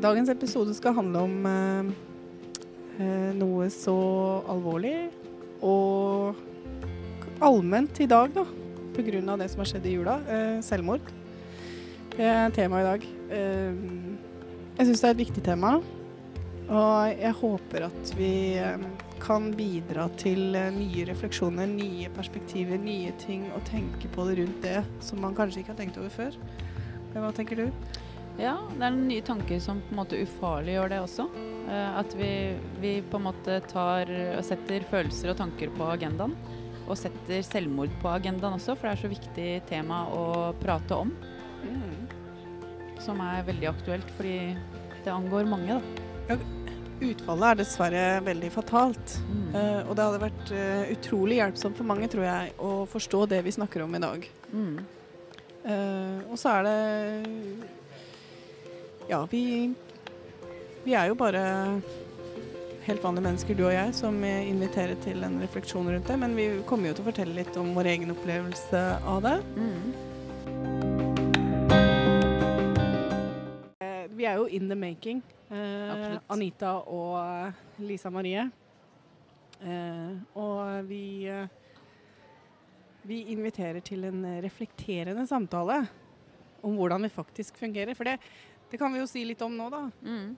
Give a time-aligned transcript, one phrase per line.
[0.00, 1.90] dagens episode skal handle om eh,
[3.00, 3.96] eh, noe så
[4.48, 5.10] alvorlig
[5.60, 6.38] og
[7.44, 8.46] allment i dag, da.
[9.00, 10.18] Av det som har skjedd i jula.
[10.28, 11.06] Eh, selvmord.
[12.12, 13.04] Det er temaet i dag.
[13.32, 13.78] Eh,
[14.76, 15.78] jeg syns det er et viktig tema.
[16.70, 18.84] Og jeg håper at vi eh,
[19.22, 24.60] kan bidra til eh, nye refleksjoner, nye perspektiver, nye ting å tenke på det rundt
[24.66, 26.38] det som man kanskje ikke har tenkt over før.
[27.14, 27.66] Hva tenker du?
[28.40, 31.26] Ja, det er noen nye tanker som på en måte ufarliggjør det også.
[31.68, 32.30] Eh, at vi,
[32.80, 34.08] vi på en måte tar
[34.38, 36.36] og setter følelser og tanker på agendaen.
[36.86, 40.24] Og setter selvmord på agendaen også, for det er så viktig tema å
[40.62, 41.12] prate om.
[43.00, 44.38] Som er veldig aktuelt, fordi
[45.04, 45.78] det angår mange,
[46.28, 46.38] da.
[47.00, 49.14] Utfallet er dessverre veldig fatalt.
[49.24, 49.44] Mm.
[49.54, 53.40] Uh, og det hadde vært uh, utrolig hjelpsomt for mange, tror jeg, å forstå det
[53.46, 54.26] vi snakker om i dag.
[54.52, 54.74] Mm.
[55.64, 56.76] Uh, og så er det
[59.10, 59.74] Ja, vi
[60.84, 61.40] Vi er jo bare
[62.86, 66.18] helt vanlige mennesker, du og jeg, som inviterer til en refleksjon rundt det.
[66.18, 69.32] Men vi kommer jo til å fortelle litt om vår egen opplevelse av det.
[69.58, 69.88] Mm.
[73.82, 75.22] Eh, vi er jo in the making.
[75.50, 78.46] Eh, Anita og eh, Lisa Marie.
[79.58, 81.48] Eh, og vi eh,
[83.02, 85.86] Vi inviterer til en reflekterende samtale
[86.62, 87.94] om hvordan vi faktisk fungerer.
[87.96, 88.18] For det,
[88.70, 89.82] det kan vi jo si litt om nå, da.
[90.04, 90.36] Mm.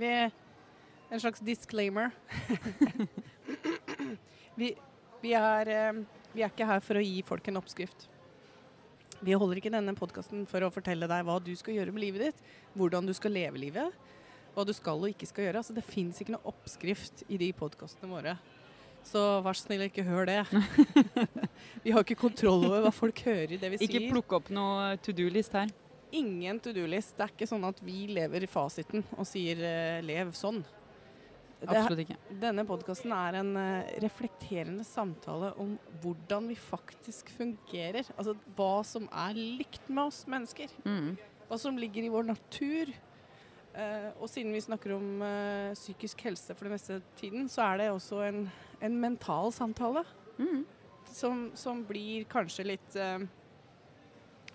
[0.00, 0.12] Vi,
[1.10, 2.10] en slags disclaimer.
[4.60, 4.74] vi,
[5.22, 6.00] vi, er, eh,
[6.32, 8.08] vi er ikke her for å gi folk en oppskrift.
[9.20, 12.30] Vi holder ikke denne podkasten for å fortelle deg hva du skal gjøre med livet
[12.30, 12.46] ditt,
[12.78, 13.98] hvordan du skal leve livet,
[14.54, 15.60] hva du skal og ikke skal gjøre.
[15.60, 18.38] Altså, det fins ikke noe oppskrift i de podkastene våre.
[19.06, 20.40] Så vær så snill, ikke hør det.
[21.84, 24.10] vi har ikke kontroll over hva folk hører i det vi Ikke sier.
[24.12, 25.72] plukke opp noe to do-list her.
[26.12, 27.14] Ingen to do-list.
[27.16, 30.62] Det er ikke sånn at vi lever i fasiten og sier uh, 'lev sånn'.
[31.60, 32.16] Absolutt ikke.
[32.40, 38.08] denne podkasten er en uh, reflekterende samtale om hvordan vi faktisk fungerer.
[38.16, 40.72] Altså hva som er likt med oss mennesker.
[40.88, 41.14] Mm.
[41.50, 42.94] Hva som ligger i vår natur.
[43.70, 45.20] Uh, og siden vi snakker om
[45.76, 48.46] psykisk helse for det meste tiden, så er det også en,
[48.80, 50.02] en mental samtale.
[50.40, 50.64] Mm.
[51.12, 52.96] Som, som blir kanskje litt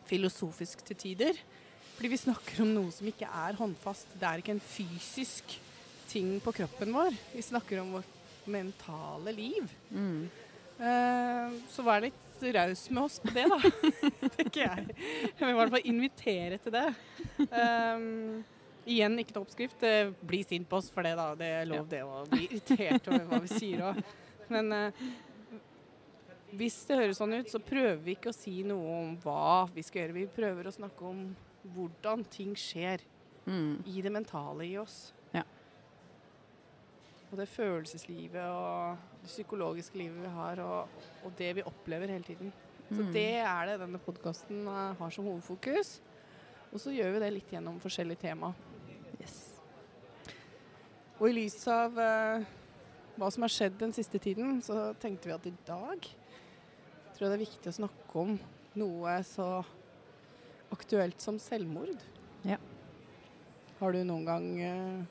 [0.09, 1.39] filosofisk til tider.
[1.95, 4.17] Fordi vi snakker om noe som ikke er håndfast.
[4.19, 5.55] Det er ikke en fysisk
[6.11, 7.15] ting på kroppen vår.
[7.33, 9.69] Vi snakker om vårt mentale liv.
[9.89, 10.27] Mm.
[10.75, 13.59] Uh, så vær litt raus med oss på det, da.
[14.37, 14.97] tenker jeg.
[15.31, 16.89] Jeg vil i hvert fall invitere til det.
[17.47, 18.43] Um,
[18.85, 19.85] igjen, ikke noe oppskrift.
[19.87, 21.31] Eh, bli sint på oss for det, da.
[21.39, 24.01] Det er lov, det å bli irritert over hva vi sier òg.
[24.51, 25.05] Men eh,
[26.53, 29.81] hvis det høres sånn ut, så prøver vi ikke å si noe om hva vi
[29.83, 30.13] skal gjøre.
[30.13, 31.35] Vi prøver å snakke om
[31.75, 32.99] hvordan ting skjer
[33.45, 33.83] Mm.
[33.85, 35.13] i det mentale i oss.
[35.31, 35.43] Ja.
[37.31, 40.87] Og det følelseslivet og det psykologiske livet vi har, og,
[41.25, 42.53] og det vi opplever hele tiden.
[42.89, 43.11] Så Mm.
[43.13, 45.99] det er det denne podkasten har som hovedfokus.
[46.73, 48.53] Og så gjør vi det litt gjennom forskjellige tema.
[49.21, 49.59] Yes.
[51.19, 52.43] Og i lys av uh,
[53.17, 56.05] hva som har skjedd den siste tiden, så tenkte vi at i dag
[57.15, 58.35] tror jeg det er viktig å snakke om
[58.75, 59.49] noe så
[60.75, 61.95] aktuelt som selvmord.
[62.45, 62.57] Ja.
[63.79, 65.01] Har du noen gang eh,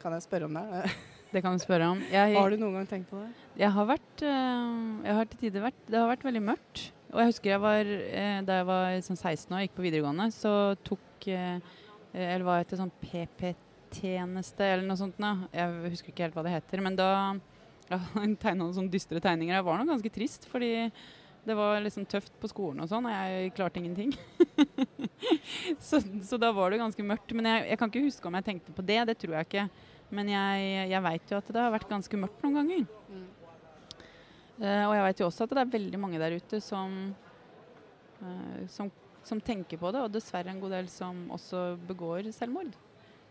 [0.00, 0.92] Kan jeg spørre om det?
[1.34, 1.98] Det kan du spørre om.
[2.12, 3.26] Jeg, Har du noen gang tenkt på det?
[3.58, 4.68] Jeg har vært eh,
[5.08, 6.84] Jeg har til tider vært Det har vært veldig mørkt.
[7.10, 9.84] Og jeg husker jeg var eh, da jeg var sånn 16 år og gikk på
[9.86, 10.52] videregående, så
[10.86, 15.18] tok Eller var jeg til sånn PP-tjeneste eller noe sånt.
[15.22, 15.32] nå.
[15.54, 16.82] Jeg husker ikke helt hva det heter.
[16.84, 17.10] Men da
[17.90, 19.56] ja, jeg tegna noen sånne dystre tegninger.
[19.56, 20.72] Jeg var nok ganske trist, fordi
[21.44, 24.14] det var liksom tøft på skolen og sånn, og jeg klarte ingenting.
[25.86, 27.34] så, så da var det ganske mørkt.
[27.36, 29.02] Men jeg, jeg kan ikke huske om jeg tenkte på det.
[29.10, 29.66] Det tror jeg ikke.
[30.14, 32.86] Men jeg, jeg veit jo at det har vært ganske mørkt noen ganger.
[34.62, 36.92] Eh, og jeg vet jo også at det er veldig mange der ute som,
[38.22, 38.90] uh, som,
[39.26, 42.72] som tenker på det, og dessverre en god del som også begår selvmord.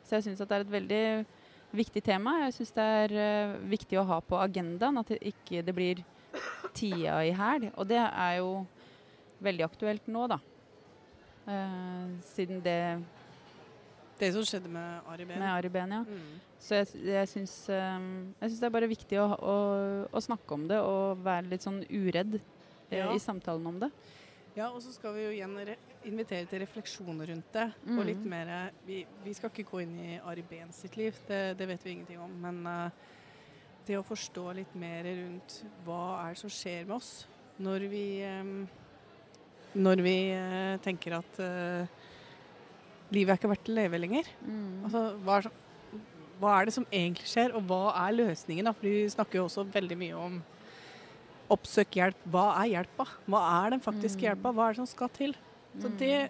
[0.04, 1.06] Så jeg syns det er et veldig
[1.74, 2.38] viktig tema.
[2.46, 6.04] Jeg syns det er uh, viktig å ha på agendaen, at det ikke det blir
[6.78, 7.70] tida i hæl.
[7.76, 8.64] Og det er jo
[9.44, 10.40] veldig aktuelt nå, da.
[11.44, 12.78] Uh, siden det
[14.20, 15.40] Det som skjedde med Ari Behn.
[15.42, 16.04] med Ari Behn, ja.
[16.08, 16.42] Mm.
[16.64, 18.06] Så jeg, jeg syns um,
[18.40, 19.56] det er bare viktig å, å,
[20.08, 23.10] å snakke om det og være litt sånn uredd eh, Ja.
[23.12, 23.90] i samtalen om det.
[24.56, 25.58] Ja, og så skal vi jo igjen
[26.04, 27.66] re invitere til refleksjoner rundt det.
[27.86, 27.98] Mm.
[28.00, 31.58] Og litt mer vi, vi skal ikke gå inn i Ari Behn sitt liv, det,
[31.58, 32.32] det vet vi ingenting om.
[32.44, 32.90] Men uh,
[33.88, 37.26] det å forstå litt mer rundt hva er det som skjer med oss
[37.64, 38.68] når vi um,
[39.76, 41.86] Når vi uh, tenker at uh,
[43.14, 44.28] livet er ikke verdt å leve lenger.
[44.46, 44.84] Mm.
[44.86, 46.02] Altså, hva, er, så-
[46.40, 48.66] hva er det som egentlig skjer, og hva er løsningen?
[48.66, 48.74] Da?
[48.74, 50.40] For vi snakker jo også veldig mye om
[51.54, 52.22] oppsøk hjelp.
[52.34, 53.06] Hva er hjelpa?
[53.30, 54.26] Hva er den faktiske Mm.
[54.30, 54.54] hjelpa?
[54.54, 55.36] Hva er det som skal til?
[55.80, 55.98] Så Mm.
[55.98, 56.30] det,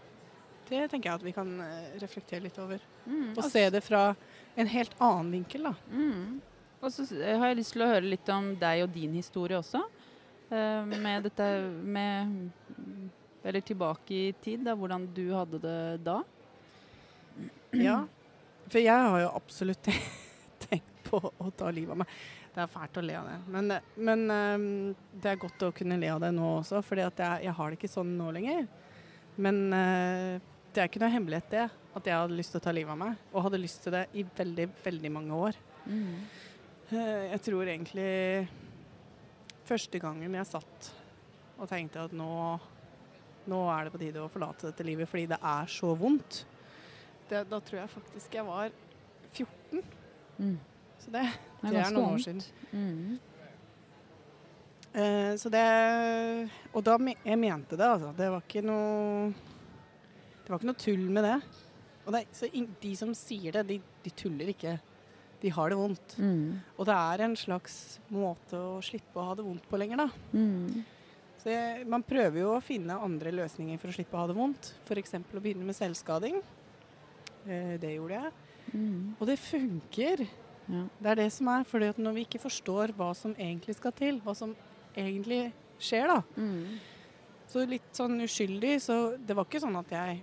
[0.69, 2.79] det tenker jeg at vi kan eh, reflektere litt over.
[3.05, 3.33] Mm.
[3.37, 4.15] Og se det fra
[4.55, 5.73] en helt annen vinkel, da.
[5.91, 6.41] Mm.
[6.83, 9.81] Og så har jeg lyst til å høre litt om deg og din historie også.
[10.51, 11.47] Eh, med dette
[11.83, 12.51] med
[13.43, 16.21] Eller tilbake i tid, da, hvordan du hadde det da.
[17.75, 18.05] Ja.
[18.69, 19.83] For jeg har jo absolutt
[20.63, 22.13] tenkt på å ta livet av meg.
[22.53, 23.35] Det er fælt å le av det.
[23.51, 27.11] Men, men eh, det er godt å kunne le av det nå også, for jeg,
[27.17, 28.67] jeg har det ikke sånn nå lenger.
[29.37, 30.41] Men eh,
[30.73, 32.99] det er ikke noe hemmelighet det, at jeg hadde lyst til å ta livet av
[32.99, 33.17] meg.
[33.33, 35.59] Og hadde lyst til det i veldig, veldig mange år.
[35.85, 36.13] Mm.
[36.91, 38.47] Eh, Jeg tror egentlig
[39.67, 40.91] første gangen jeg satt
[41.57, 42.29] og tenkte at nå,
[43.47, 46.41] nå er det på tide å forlate dette livet fordi det er så vondt,
[47.29, 48.73] det, da tror jeg faktisk jeg var
[49.33, 49.83] 14.
[50.37, 50.57] Mm.
[50.99, 51.23] Så det,
[51.61, 52.41] Det det er noen år siden.
[52.73, 53.19] Mm.
[54.93, 55.65] Eh, så det
[56.69, 58.13] Og da jeg mente det, altså.
[58.13, 59.31] Det var ikke noe
[60.43, 61.37] Det var ikke noe tull med det.
[62.03, 64.75] Og det, så de som sier det, de, de tuller ikke.
[65.39, 66.17] De har det vondt.
[66.19, 66.59] Mm.
[66.77, 67.77] Og det er en slags
[68.11, 70.09] måte å slippe å ha det vondt på lenger, da.
[70.35, 70.83] Mm.
[71.39, 74.35] Så jeg, man prøver jo å finne andre løsninger for å slippe å ha det
[74.35, 74.73] vondt.
[74.83, 75.15] F.eks.
[75.19, 76.41] å begynne med selvskading.
[77.47, 78.35] Eh, det gjorde jeg.
[78.73, 79.15] Mm.
[79.17, 80.27] Og det funker.
[80.67, 80.85] Ja.
[80.99, 81.65] Det er det som er.
[81.67, 84.55] For når vi ikke forstår hva som egentlig skal til, hva som
[84.95, 85.45] egentlig
[85.81, 86.21] skjer, da.
[86.37, 86.79] Mm.
[87.53, 90.21] Så litt sånn uskyldig, så det var ikke sånn at jeg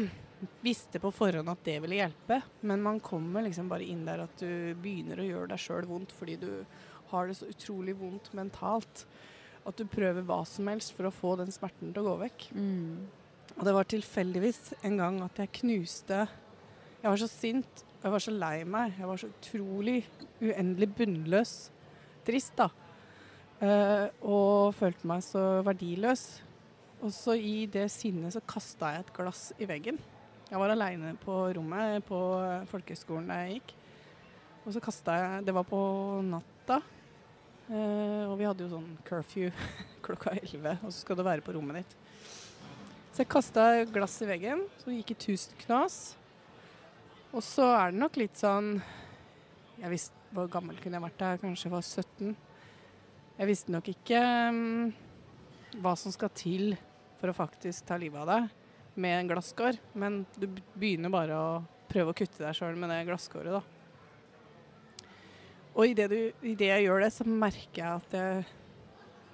[0.66, 2.40] visste på forhånd at det ville hjelpe.
[2.60, 6.14] Men man kommer liksom bare inn der at du begynner å gjøre deg sjøl vondt
[6.16, 6.50] fordi du
[7.12, 9.04] har det så utrolig vondt mentalt.
[9.68, 12.48] At du prøver hva som helst for å få den smerten til å gå vekk.
[12.56, 13.10] Mm.
[13.52, 16.22] Og det var tilfeldigvis en gang at jeg knuste
[17.02, 18.94] Jeg var så sint, og jeg var så lei meg.
[18.98, 19.96] Jeg var så utrolig
[20.40, 21.54] uendelig bunnløs.
[22.22, 22.68] Trist, da.
[23.62, 26.24] Eh, og følte meg så verdiløs.
[27.02, 30.00] Og så i det sinnet så kasta jeg et glass i veggen.
[30.50, 32.18] Jeg var aleine på rommet på
[32.70, 33.74] folkehøgskolen der jeg gikk.
[34.62, 35.78] Og så kasta jeg Det var på
[36.26, 36.80] natta.
[37.70, 39.50] Eh, og vi hadde jo sånn curfew
[40.04, 41.96] klokka 11, og så skal du være på rommet ditt.
[43.12, 45.98] Så jeg kasta glass i veggen, så det gikk i tusen knas.
[47.32, 48.74] Og så er det nok litt sånn
[49.78, 51.30] Jeg visste Hvor gammel kunne jeg vært da?
[51.40, 52.34] Kanskje jeg var 17.
[53.38, 54.18] Jeg visste nok ikke
[54.52, 54.90] um,
[55.82, 56.74] hva som skal til
[57.20, 59.78] for å faktisk ta livet av deg med en glasskår.
[59.98, 61.52] Men du begynner bare å
[61.92, 63.62] prøve å kutte deg sjøl med det glasskåret, da.
[65.72, 68.42] Og idet jeg gjør det, så merker jeg at jeg,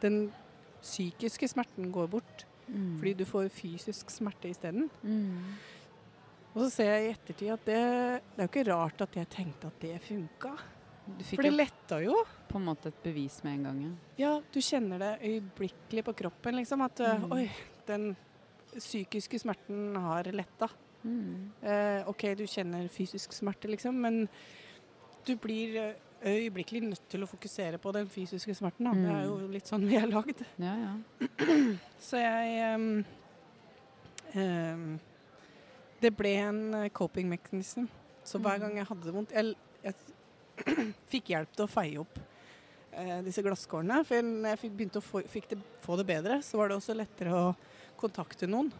[0.05, 0.21] den
[0.85, 2.45] psykiske smerten går bort.
[2.69, 2.99] Mm.
[3.01, 4.87] Fordi du får fysisk smerte isteden.
[5.03, 5.75] mm.
[6.55, 7.83] Og så ser jeg i ettertid at det,
[8.35, 10.55] det er jo ikke rart at jeg tenkte at det funka.
[11.25, 12.15] For det letta jo.
[12.49, 13.79] på en måte et bevis med en gang.
[13.83, 13.93] Ja.
[14.19, 16.81] Ja, du kjenner det øyeblikkelig på kroppen, liksom.
[16.83, 17.33] At uh, Mm.
[17.33, 17.51] oi,
[17.87, 18.17] den
[18.79, 20.69] psykiske smerten har letta.
[21.05, 21.51] Mm.
[21.63, 24.29] Eh, OK, du kjenner fysisk smerte, liksom, men
[25.27, 25.95] du blir eh,
[26.27, 28.85] øyeblikkelig nødt til å fokusere på den fysiske smerten.
[28.85, 28.93] Da.
[28.93, 29.51] Det er jo Mm.
[29.53, 30.43] litt sånn vi er lagd.
[30.59, 31.27] Ja, ja.
[32.01, 33.05] Så jeg um,
[34.35, 34.99] um,
[36.03, 37.87] Det ble en eh, coping mechanism.
[38.25, 38.61] Så hver Mm.
[38.61, 39.55] gang jeg hadde det vondt Jeg,
[39.85, 39.95] jeg
[41.13, 42.19] fikk hjelp til å feie opp
[42.93, 44.03] eh, disse glasskårene.
[44.09, 46.97] For når jeg begynte å få, fikk det, få det bedre, så var det også
[46.97, 47.55] lettere å
[47.99, 48.71] kontakte noen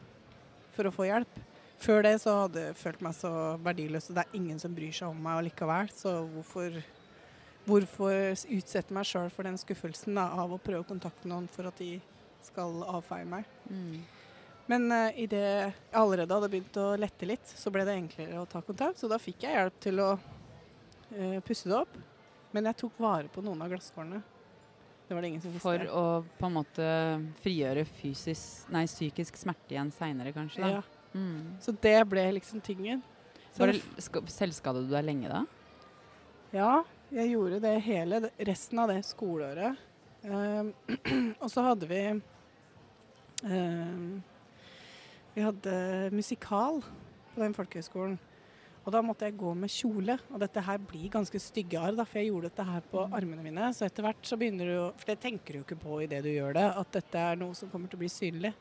[0.77, 1.41] for å få hjelp.
[1.79, 4.95] Før det så hadde jeg følt meg så verdiløs, og det er ingen som bryr
[4.95, 5.91] seg om meg allikevel.
[5.95, 6.79] Så hvorfor,
[7.69, 11.71] hvorfor utsette meg sjøl for den skuffelsen da, av å prøve å kontakte noen for
[11.71, 11.97] at de
[12.47, 13.47] skal avfeie meg?
[13.71, 14.01] Mm.
[14.69, 18.49] Men uh, idet jeg allerede hadde begynt å lette litt, så ble det enklere å
[18.51, 18.99] ta kontakt.
[19.01, 20.11] Så da fikk jeg hjelp til å
[21.17, 21.97] eh, pusse det opp.
[22.53, 24.21] Men jeg tok vare på noen av glasskårene.
[25.09, 25.65] Det var det ingen som visste.
[25.65, 26.05] For å
[26.37, 26.87] på en måte
[27.43, 30.65] frigjøre fysisk, nei, psykisk smerte igjen seinere, kanskje.
[30.65, 30.79] Da.
[30.79, 30.83] ja.
[31.15, 31.57] Mm.
[31.65, 33.01] Så det ble liksom tingen.
[33.57, 33.81] Var det,
[34.31, 35.45] selvskadet du deg lenge da?
[36.53, 36.73] Ja,
[37.13, 39.81] jeg gjorde det hele resten av det skoleåret.
[40.23, 40.75] Um,
[41.43, 42.01] og så hadde vi
[43.47, 44.17] um,
[45.33, 45.75] Vi hadde
[46.13, 46.83] musikal
[47.33, 48.19] på den folkehøgskolen.
[48.89, 50.15] Og da måtte jeg gå med kjole.
[50.33, 53.45] Og dette her blir ganske stygge arr, da, for jeg gjorde dette her på armene
[53.45, 53.69] mine.
[53.77, 56.23] Så etter hvert så begynner du å For det tenker du jo ikke på idet
[56.25, 58.55] du gjør det, at dette er noe som kommer til å bli synlig.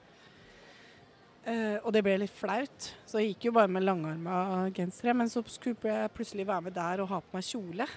[1.47, 5.15] Uh, og det ble litt flaut, så jeg gikk jo bare med langarma gensere.
[5.15, 7.87] Men så skulle jeg plutselig være med der og ha på meg kjole.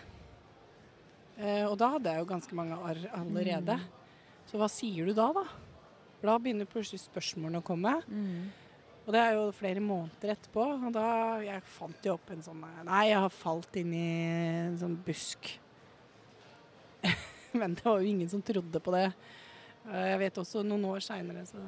[1.34, 3.80] Uh, og da hadde jeg jo ganske mange arr allerede.
[4.46, 5.48] Så hva sier du da, da?
[6.22, 7.98] Da begynner plutselig spørsmålene å komme.
[8.06, 8.52] Mm.
[9.10, 10.64] Og det er jo flere måneder etterpå.
[10.86, 11.04] Og da
[11.42, 14.06] jeg fant jeg opp en sånn Nei, jeg har falt inn i
[14.68, 15.48] en sånn busk.
[17.58, 19.08] Men det var jo ingen som trodde på det.
[19.90, 21.58] Jeg vet også noen år seinere så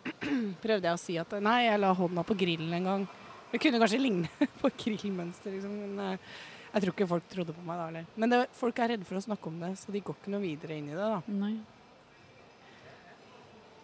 [0.64, 3.08] prøvde jeg å si at nei, jeg la hånda på grillen en gang.
[3.52, 5.76] Det kunne kanskje ligne på grillmønster, liksom.
[5.84, 6.30] Men eh,
[6.72, 8.14] jeg tror ikke folk trodde på meg da heller.
[8.18, 10.42] Men det, folk er redde for å snakke om det, så de går ikke noe
[10.42, 11.22] videre inn i det, da.
[11.38, 11.54] Nei.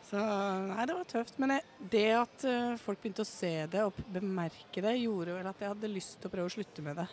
[0.07, 1.39] Så nei, det var tøft.
[1.43, 1.57] Men
[1.91, 5.73] det, at eh, folk begynte å se det og bemerke det, gjorde vel at jeg
[5.73, 7.09] hadde lyst til å prøve å slutte med det.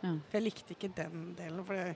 [0.00, 0.10] Ja.
[0.10, 1.62] For jeg likte ikke den delen.
[1.64, 1.94] For det,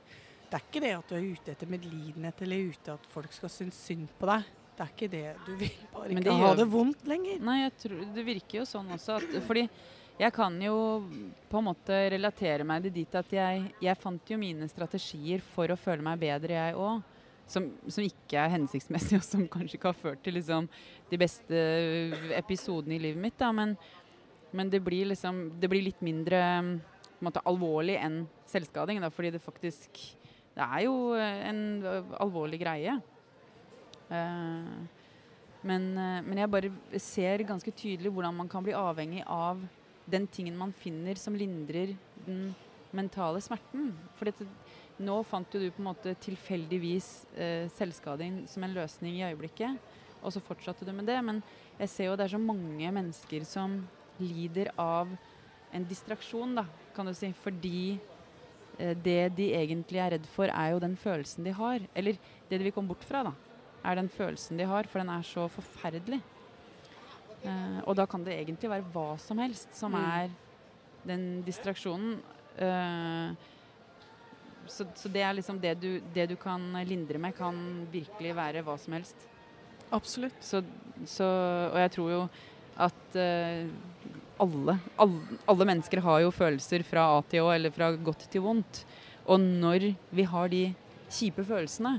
[0.49, 3.53] det er ikke det at du er ute etter medlidenhet eller ute at folk skal
[3.53, 4.55] synes synd på deg.
[4.79, 5.25] Det er ikke det.
[5.43, 7.41] Du vil bare ikke det ha det vondt lenger.
[7.43, 9.19] Nei, jeg tror, det virker jo sånn også.
[9.19, 9.67] At, fordi
[10.19, 10.77] jeg kan jo
[11.51, 15.79] på en måte relatere meg dit at jeg, jeg fant jo mine strategier for å
[15.79, 17.18] føle meg bedre, jeg òg.
[17.49, 20.69] Som, som ikke er hensiktsmessig, og som kanskje ikke har ført til liksom,
[21.09, 21.63] de beste
[22.37, 23.39] episodene i livet mitt.
[23.41, 23.51] Da.
[23.57, 23.75] Men,
[24.53, 26.43] men det, blir liksom, det blir litt mindre
[27.19, 29.01] på en måte, alvorlig enn selvskading.
[29.03, 30.05] Da, fordi det faktisk
[30.59, 31.61] Det er jo en
[32.19, 32.97] alvorlig greie.
[34.09, 34.79] Uh,
[35.63, 39.61] men, uh, men jeg bare ser ganske tydelig hvordan man kan bli avhengig av
[40.11, 41.93] den tingen man finner som lindrer
[42.27, 42.55] den
[42.97, 43.93] mentale smerten.
[44.19, 44.47] For dette,
[44.99, 49.79] nå fant jo du på en måte tilfeldigvis eh, selvskading som en løsning i øyeblikket,
[50.23, 51.19] og så fortsatte du med det.
[51.25, 51.43] Men
[51.79, 53.81] jeg ser jo det er så mange mennesker som
[54.19, 55.11] lider av
[55.73, 56.65] en distraksjon, da,
[56.97, 57.31] kan du si.
[57.45, 57.99] Fordi
[58.79, 61.85] eh, det de egentlig er redd for, er jo den følelsen de har.
[61.95, 63.35] Eller det de vil komme bort fra, da
[63.87, 66.19] er den følelsen de har, for den er så forferdelig.
[67.47, 70.03] Eh, og da kan det egentlig være hva som helst som Mm.
[70.03, 70.31] er
[71.07, 72.19] den distraksjonen.
[72.59, 73.35] Eh,
[74.73, 77.57] så, så det er liksom det du, det du kan lindre med, kan
[77.93, 79.27] virkelig være hva som helst.
[79.95, 80.37] Absolutt.
[80.45, 80.63] Så,
[81.09, 81.27] så,
[81.73, 82.23] og jeg tror jo
[82.79, 83.69] at uh,
[84.39, 88.45] alle, alle, alle mennesker har jo følelser fra A til Å, eller fra godt til
[88.45, 88.85] vondt.
[89.29, 90.63] Og når vi har de
[91.13, 91.99] kjipe følelsene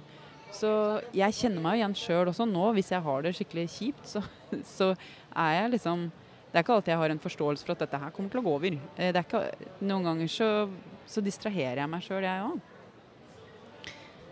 [0.54, 0.70] Så
[1.14, 4.24] jeg kjenner meg jo igjen sjøl også nå, hvis jeg har det skikkelig kjipt, så,
[4.78, 4.94] så
[5.34, 6.08] er jeg liksom
[6.50, 8.46] Det er ikke alltid jeg har en forståelse for at dette her kommer til å
[8.48, 8.78] gå over.
[8.98, 9.44] Eh, Det er ikke,
[9.86, 10.48] noen ganger så,
[11.10, 12.60] så distraherer jeg meg sjøl, jeg òg.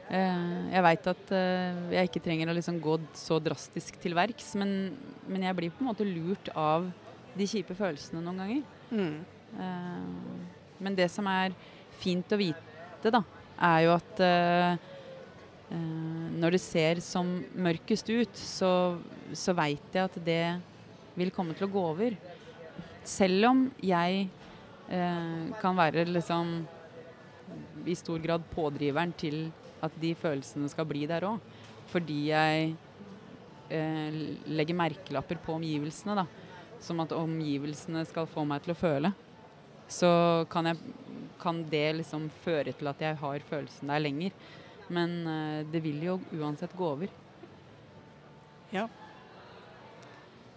[0.08, 4.54] Eh, jeg veit at eh, jeg ikke trenger å liksom gå så drastisk til verks,
[4.60, 4.94] men,
[5.28, 6.88] men jeg blir på en måte lurt av
[7.38, 8.62] de kjipe følelsene noen ganger.
[8.94, 9.18] Mm.
[9.66, 11.56] Eh, men det som er
[12.00, 13.24] fint å vite, da,
[13.58, 14.20] er jo at
[15.68, 17.28] når det ser som
[17.60, 18.70] mørkest ut, så,
[19.36, 20.44] så veit jeg at det
[21.18, 22.16] vil komme til å gå over.
[23.04, 24.30] Selv om jeg
[24.88, 26.52] kan være liksom
[27.88, 29.50] i stor grad pådriveren til
[29.84, 31.40] at de følelsene skal bli der òg.
[31.92, 32.74] Fordi jeg
[33.72, 36.26] eh, legger merkelapper på omgivelsene, da.
[36.84, 39.14] Som at omgivelsene skal få meg til å føle.
[39.88, 40.10] Så
[40.52, 40.96] kan, jeg,
[41.40, 44.36] kan det liksom føre til at jeg har følelsen der lenger.
[44.92, 47.14] Men eh, det vil jo uansett gå over.
[48.74, 48.88] Ja.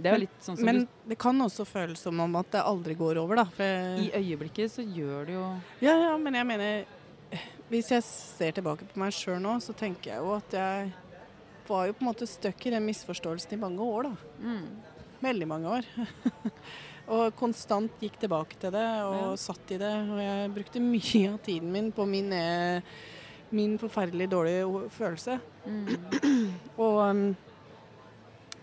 [0.03, 3.37] Det sånn som Men det kan også føles som om at det aldri går over,
[3.43, 3.45] da.
[3.57, 5.45] For I øyeblikket så gjør det jo
[5.85, 6.85] Ja, ja, men jeg mener
[7.71, 10.93] Hvis jeg ser tilbake på meg sjøl nå, så tenker jeg jo at jeg
[11.71, 14.15] var jo på en måte stuck i den misforståelsen i mange år, da.
[14.43, 14.65] mm,
[15.23, 15.87] Veldig mange år.
[17.15, 19.37] og konstant gikk tilbake til det og Ja.
[19.39, 19.93] satt i det.
[20.11, 22.81] Og jeg brukte mye av tiden min på min, eh,
[23.55, 25.39] min forferdelig dårlige følelse.
[25.67, 25.87] mm,
[26.83, 27.23] Og um,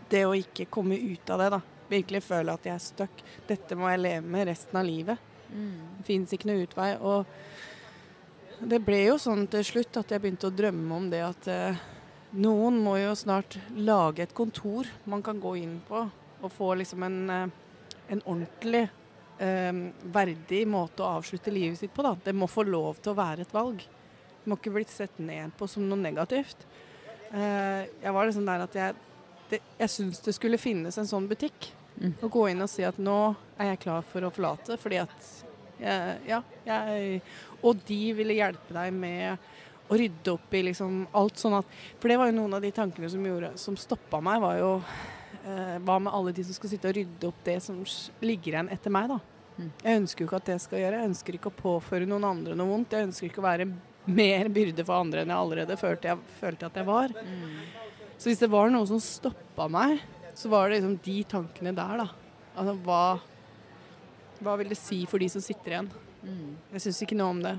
[0.10, 1.62] det å ikke komme ut av det, da.
[1.88, 3.24] Virkelig føle at jeg er stuck.
[3.48, 5.18] Dette må jeg leve med resten av livet.
[5.50, 6.90] mm, Det fins ikke noe utvei.
[7.00, 7.26] Og
[8.68, 11.80] det ble jo sånn til slutt at jeg begynte å drømme om det at eh,
[12.42, 16.02] noen må jo snart lage et kontor man kan gå inn på
[16.42, 17.48] og få liksom en, eh,
[18.10, 18.88] en ordentlig
[19.40, 22.04] eh, verdig måte å avslutte livet sitt på.
[22.04, 22.16] da.
[22.24, 23.78] Det må få lov til å være et valg.
[23.78, 26.66] Det må ikke bli sett ned på som noe negativt.
[27.32, 28.96] Eh, jeg var liksom der at jeg,
[29.52, 31.72] det, jeg syns det skulle finnes en sånn butikk.
[31.98, 32.14] Mm.
[32.22, 33.18] Å gå inn og si at nå
[33.58, 35.30] er jeg klar for å forlate, fordi at
[35.82, 37.22] jeg, Ja, jeg
[37.66, 39.38] Og de ville hjelpe deg med
[39.88, 42.72] å rydde opp i liksom alt sånn at For det var jo noen av de
[42.74, 44.72] tankene som gjorde Som stoppa meg, var jo
[45.44, 47.82] eh, Hva med alle de som skal sitte og rydde opp det som
[48.26, 49.20] ligger igjen etter meg, da?
[49.58, 49.70] Mm.
[49.82, 50.98] Jeg ønsker jo ikke at det skal gjøre.
[51.00, 52.94] Jeg ønsker ikke å påføre noen andre noe vondt.
[52.94, 53.66] Jeg ønsker ikke å være
[54.06, 57.16] mer byrde for andre enn jeg allerede følte jeg, følte at jeg var.
[57.18, 57.87] mm.
[58.18, 60.02] Så hvis det var noe som stoppa meg,
[60.38, 62.08] så var det liksom de tankene der, da.
[62.58, 63.02] Altså hva
[64.38, 65.88] Hva vil det si for de som sitter igjen?
[66.22, 66.54] Mm.
[66.76, 67.56] Jeg syns ikke noe om det.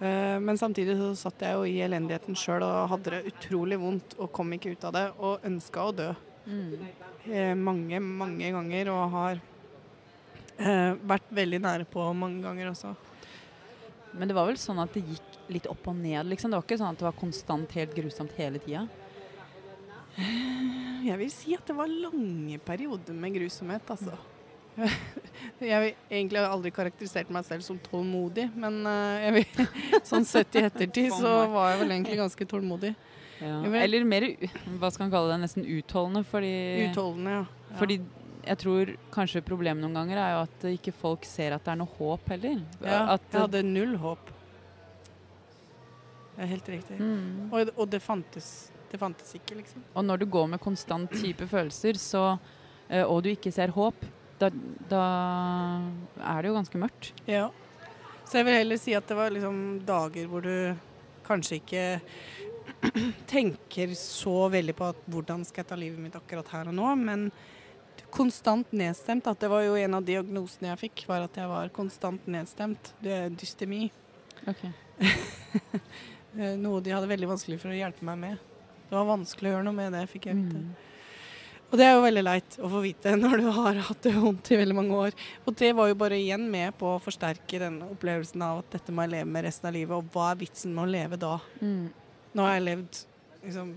[0.00, 4.14] Eh, men samtidig så satt jeg jo i elendigheten sjøl og hadde det utrolig vondt
[4.18, 6.08] og kom ikke ut av det og ønska å dø.
[6.46, 6.70] Mm.
[7.26, 9.42] eh, mange, mange ganger, og har
[10.56, 12.94] eh, vært veldig nære på mange ganger også.
[14.14, 16.50] Men det var vel sånn at det gikk litt opp og ned, liksom?
[16.50, 18.86] Det var ikke sånn at det var konstant helt grusomt hele tida?
[20.18, 24.16] Jeg vil si at det var lange perioder med grusomhet, altså.
[25.60, 29.66] Jeg har egentlig aldri karakterisert meg selv som tålmodig, men eh, jeg vil,
[30.10, 32.94] sånn sett i ettertid så var jeg vel egentlig ganske tålmodig.
[32.94, 33.10] Ja.
[33.40, 33.72] Ja.
[33.80, 34.26] Eller mer,
[34.80, 36.54] hva skal man kalle det, nesten utholdende, fordi
[36.90, 37.44] Utholdende, ja.
[37.70, 37.76] ja.
[37.80, 38.00] Fordi
[38.40, 41.80] jeg tror kanskje problemet noen ganger er jo at ikke folk ser at det er
[41.80, 42.60] noe håp heller.
[42.80, 44.32] ja, at, jeg hadde null håp.
[46.36, 47.00] Det er helt riktig.
[47.00, 47.50] mm.
[47.50, 49.84] Og, og det, fantes, det fantes ikke, liksom.
[49.94, 52.24] Og når du går med konstant type følelser, så,
[52.88, 54.04] eh, og du ikke ser håp,
[54.40, 54.50] da,
[54.90, 55.04] da
[56.16, 57.12] er det jo ganske mørkt.
[57.28, 57.48] Ja.
[58.24, 59.56] Så jeg vil heller si at det var liksom
[59.86, 60.54] dager hvor du
[61.26, 61.84] kanskje ikke
[63.34, 66.92] tenker så veldig på at hvordan skal jeg ta livet mitt akkurat her og nå,
[67.02, 67.28] men
[68.10, 69.26] konstant nedstemt.
[69.30, 72.92] At det var jo en av diagnosene jeg fikk, var at jeg var konstant nedstemt.
[73.02, 73.88] Det er dystemi.
[74.48, 74.72] Okay.
[76.62, 78.49] Noe de hadde veldig vanskelig for å hjelpe meg med.
[78.90, 80.60] Det var vanskelig å gjøre noe med det, fikk jeg vite.
[80.64, 80.70] Mm.
[81.70, 84.50] Og det er jo veldig leit å få vite når du har hatt det vondt
[84.50, 85.18] i veldig mange år.
[85.46, 88.94] Og det var jo bare igjen med på å forsterke den opplevelsen av at dette
[88.94, 89.94] må jeg leve med resten av livet.
[89.94, 91.36] Og hva er vitsen med å leve da?
[91.62, 91.86] Mm.
[92.34, 93.00] Nå har jeg levd
[93.44, 93.70] liksom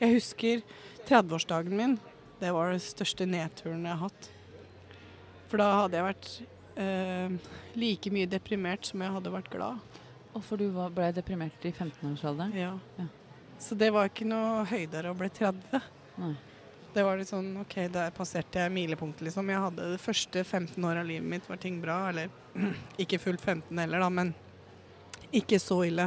[0.00, 0.62] Jeg husker
[1.08, 1.98] 30-årsdagen min.
[2.40, 4.30] Det var den største nedturen jeg har hatt.
[5.50, 6.30] For da hadde jeg vært
[6.80, 10.00] eh, like mye deprimert som jeg hadde vært glad.
[10.34, 12.56] Og for du var, ble deprimert i 15-årsalderen?
[12.58, 12.72] Ja.
[12.98, 13.10] Ja.
[13.64, 15.86] Så det var ikke noe høydere å bli 30.
[16.20, 16.34] Nei.
[16.94, 19.48] Det var litt sånn OK, der passerte jeg milepunktet, liksom.
[19.50, 21.96] Jeg hadde det første 15 år av livet mitt var ting bra.
[22.10, 22.28] Eller
[23.02, 24.34] ikke fullt 15 heller, da, men
[25.34, 26.06] ikke så ille.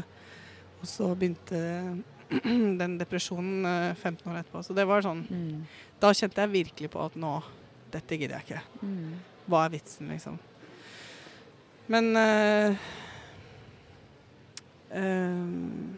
[0.78, 1.60] Og så begynte
[2.82, 4.64] den depresjonen eh, 15 år etterpå.
[4.64, 5.66] Så det var sånn Mm.
[5.98, 7.40] Da kjente jeg virkelig på at nå
[7.90, 8.86] Dette gidder jeg ikke.
[8.86, 9.14] Mm.
[9.48, 10.36] Hva er vitsen, liksom?
[11.88, 12.76] Men øh,
[14.92, 15.96] ehm,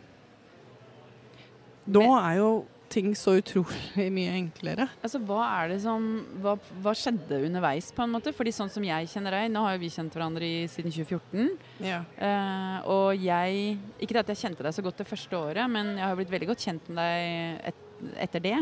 [1.90, 2.52] Nå er jo
[2.90, 4.88] ting så utrolig mye enklere.
[5.04, 6.06] Altså, hva er det som
[6.44, 8.34] hva, hva skjedde underveis, på en måte?
[8.36, 11.50] Fordi sånn som jeg kjenner deg, nå har jo vi kjent hverandre i, siden 2014.
[11.86, 12.02] Ja.
[12.18, 16.06] Uh, og jeg Ikke at jeg kjente deg så godt det første året, men jeg
[16.06, 17.84] har blitt veldig godt kjent med deg et,
[18.28, 18.60] etter det.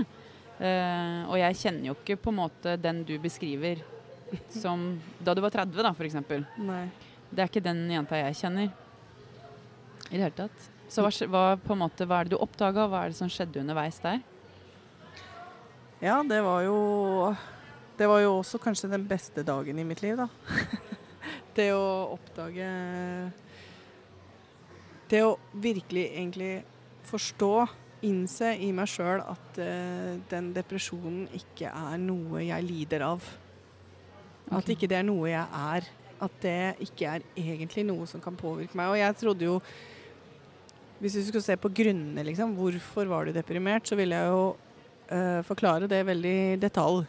[0.58, 3.84] Uh, og jeg kjenner jo ikke på en måte den du beskriver
[4.64, 4.90] som
[5.24, 6.20] da du var 30, da, f.eks.
[7.28, 8.74] Det er ikke den jenta jeg kjenner.
[10.08, 10.74] I det hele tatt.
[10.88, 14.00] Så hva, hva, måte, hva er det du oppdaga, hva er det som skjedde underveis
[14.04, 14.22] der?
[16.00, 17.34] Ja, det var jo
[17.98, 20.28] Det var jo også kanskje den beste dagen i mitt liv, da.
[21.58, 22.70] det å oppdage
[25.10, 26.54] Det å virkelig egentlig
[27.08, 27.52] forstå,
[28.08, 33.24] innse i meg sjøl at uh, den depresjonen ikke er noe jeg lider av.
[34.54, 35.88] At ikke det er noe jeg er.
[36.22, 38.92] At det ikke er egentlig noe som kan påvirke meg.
[38.92, 39.56] Og jeg trodde jo
[40.98, 44.42] Hvis vi skulle se på grunnene, liksom, hvorfor var du deprimert, så ville jeg jo
[45.12, 47.04] uh, forklare det veldig i detalj.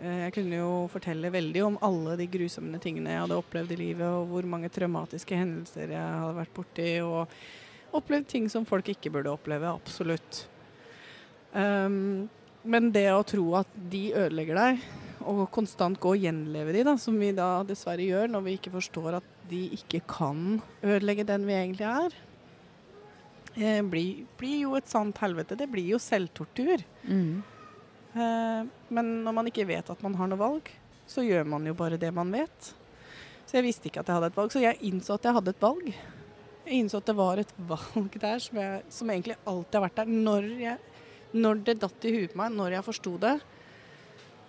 [0.00, 3.80] Uh, jeg kunne jo fortelle veldig om alle de grusomme tingene jeg hadde opplevd i
[3.82, 8.88] livet, og hvor mange traumatiske hendelser jeg hadde vært borti, og opplevd ting som folk
[8.94, 9.68] ikke burde oppleve.
[9.68, 10.46] Absolutt.
[11.52, 12.30] Um,
[12.64, 14.86] men det å tro at de ødelegger deg,
[15.26, 18.72] og konstant gå og gjenleve de, da, som vi da dessverre gjør når vi ikke
[18.76, 22.16] forstår at de ikke kan ødelegge den vi egentlig er,
[23.56, 25.58] eh, blir, blir jo et sant helvete.
[25.58, 26.82] Det blir jo selvtortur.
[27.04, 27.42] Mm.
[28.16, 30.70] Eh, men når man ikke vet at man har noe valg,
[31.06, 32.72] så gjør man jo bare det man vet.
[33.46, 35.52] Så jeg visste ikke at jeg hadde et valg, så jeg innså at jeg hadde
[35.54, 35.90] et valg.
[36.66, 40.00] Jeg innså at det var et valg der som, jeg, som egentlig alltid har vært
[40.00, 40.16] der.
[40.30, 41.04] Når, jeg,
[41.36, 43.36] når det datt i huet på meg, når jeg forsto det,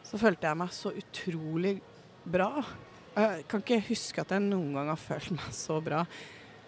[0.07, 1.75] så følte jeg meg så utrolig
[2.23, 2.51] bra.
[3.17, 6.03] Jeg kan ikke huske at jeg noen gang har følt meg så bra.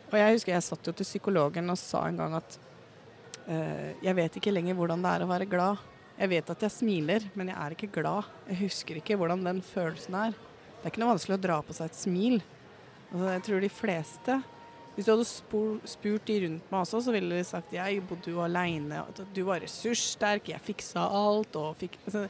[0.10, 2.60] Og jeg husker jeg satt jo til psykologen og sa en gang at
[3.46, 5.82] uh, jeg vet ikke lenger hvordan det er å være glad.
[6.20, 8.30] Jeg vet at jeg smiler, men jeg er ikke glad.
[8.50, 10.34] Jeg husker ikke hvordan den følelsen er.
[10.34, 12.40] Det er ikke noe vanskelig å dra på seg et smil.
[13.10, 14.34] Altså, jeg tror de fleste
[14.94, 15.28] Hvis du hadde
[15.90, 19.00] spurt de rundt meg også, så ville de sagt jeg bodde jo aleine,
[19.34, 22.26] du var ressurssterk, jeg fiksa alt og fikk altså,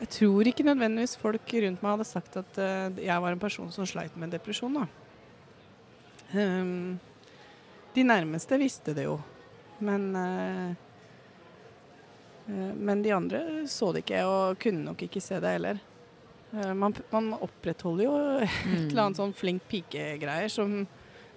[0.00, 3.70] Jeg tror ikke nødvendigvis folk rundt meg hadde sagt at uh, jeg var en person
[3.74, 4.88] som sleit med depresjon, da.
[6.34, 6.98] Ehm,
[7.94, 9.18] de nærmeste visste det jo,
[9.84, 10.74] men eh,
[12.76, 13.40] Men de andre
[13.70, 15.78] så det ikke, og kunne nok ikke se det heller.
[16.52, 18.88] Eh, man, man opprettholder jo et Mm.
[18.90, 20.86] eller annet sånn flink pike-greier som,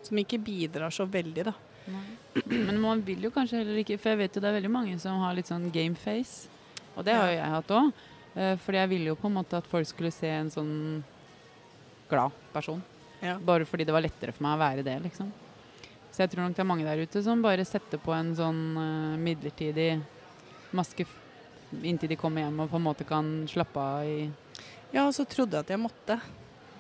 [0.04, 1.54] som ikke bidrar så veldig, da.
[1.88, 2.18] Nei.
[2.50, 4.96] Men man vil jo kanskje heller ikke For jeg vet jo det er veldig mange
[5.00, 6.48] som har litt sånn gameface.
[6.98, 7.92] Og det har jo jeg hatt òg.
[8.66, 11.04] fordi jeg ville jo på en måte at folk skulle se en sånn
[12.10, 12.82] glad person.
[13.26, 13.36] Ja.
[13.42, 15.34] Bare fordi det var lettere for meg å være det, liksom.
[16.14, 18.62] Så jeg tror nok det er mange der ute som bare setter på en sånn
[18.80, 19.90] uh, midlertidig
[20.76, 21.04] maske
[21.84, 24.30] inntil de kommer hjem og på en måte kan slappe av i
[24.96, 26.16] ja, og så trodde jeg at jeg måtte.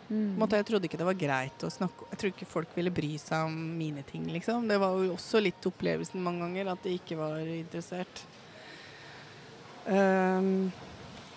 [0.08, 0.36] Mm.
[0.39, 0.60] måtte.
[0.60, 3.47] Jeg trodde ikke det var greit å snakke Jeg tror ikke folk ville bry seg
[3.49, 4.67] om mine ting, liksom.
[4.69, 8.23] Det var jo også litt opplevelsen mange ganger, at de ikke var interessert.
[9.86, 10.69] Um,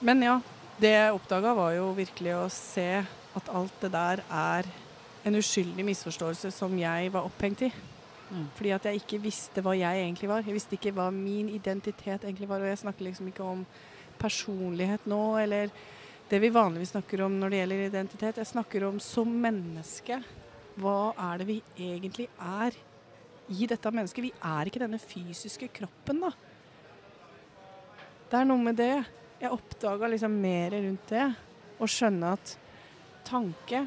[0.05, 0.37] men ja,
[0.81, 2.91] det jeg oppdaga var jo virkelig å se
[3.39, 4.69] at alt det der er
[5.29, 7.71] en uskyldig misforståelse som jeg var opphengt i.
[8.29, 8.49] Mm.
[8.57, 10.45] Fordi at jeg ikke visste hva jeg egentlig var.
[10.45, 12.65] Jeg visste ikke hva min identitet egentlig var.
[12.65, 13.65] Og jeg snakker liksom ikke om
[14.19, 15.71] personlighet nå, eller
[16.29, 18.41] det vi vanligvis snakker om når det gjelder identitet.
[18.43, 20.21] Jeg snakker om som menneske.
[20.79, 22.77] Hva er det vi egentlig er
[23.49, 24.29] i dette mennesket?
[24.29, 26.33] Vi er ikke denne fysiske kroppen, da.
[28.29, 28.93] Det er noe med det.
[29.41, 31.29] Jeg oppdaga liksom mer rundt det.
[31.79, 32.53] Og skjønne at
[33.25, 33.87] tanke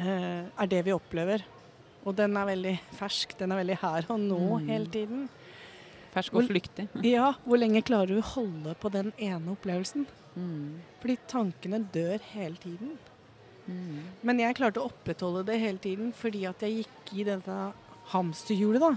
[0.00, 1.42] er det vi opplever.
[2.06, 3.34] Og den er veldig fersk.
[3.38, 4.66] Den er veldig her og nå Mm.
[4.68, 5.28] hele tiden.
[6.14, 6.88] Fersk og flyktig.
[7.06, 10.06] Ja, hvor lenge klarer du å holde på den ene opplevelsen?
[10.34, 10.80] Mm.
[11.02, 12.96] Fordi tankene dør hele tiden.
[13.66, 14.00] Mm.
[14.22, 17.58] Men jeg klarte å opprettholde det hele tiden fordi at jeg gikk i dette
[18.10, 18.96] hamsterhjulet, da.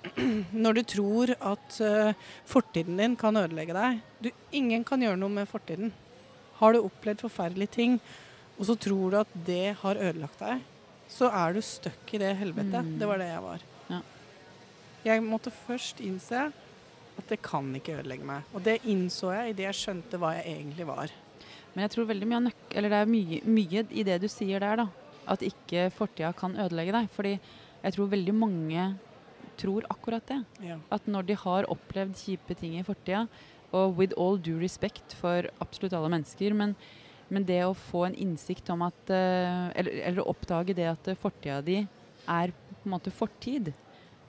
[0.64, 2.12] Når du tror at uh,
[2.48, 4.00] fortiden din kan ødelegge deg.
[4.24, 5.92] Du, ingen kan gjøre noe med fortiden.
[6.60, 8.00] Har du opplevd forferdelige ting,
[8.60, 10.64] og så tror du at det har ødelagt deg,
[11.10, 12.84] så er du stuck i det helvetet.
[12.86, 12.98] Mm.
[13.00, 13.64] Det var det jeg var.
[13.88, 14.00] Ja.
[15.08, 16.50] Jeg måtte først innse
[17.20, 18.46] at det kan ikke ødelegge meg.
[18.54, 21.12] Og det innså jeg idet jeg skjønte hva jeg egentlig var.
[21.72, 24.62] Men jeg tror veldig mye nøk Eller det er mye, mye i det du sier
[24.62, 24.86] der, da.
[25.30, 27.10] At ikke fortida kan ødelegge deg.
[27.16, 27.34] Fordi
[27.80, 28.86] jeg tror veldig mange
[29.60, 30.40] tror akkurat det.
[30.64, 30.78] Ja.
[30.92, 33.26] At når de har opplevd kjipe ting i fortida,
[33.76, 36.74] og with all due respect for absolutt alle mennesker, men,
[37.30, 41.18] men det å få en innsikt om at eh, eller, eller oppdage det at eh,
[41.18, 41.78] fortida di
[42.26, 43.72] er på en måte fortid,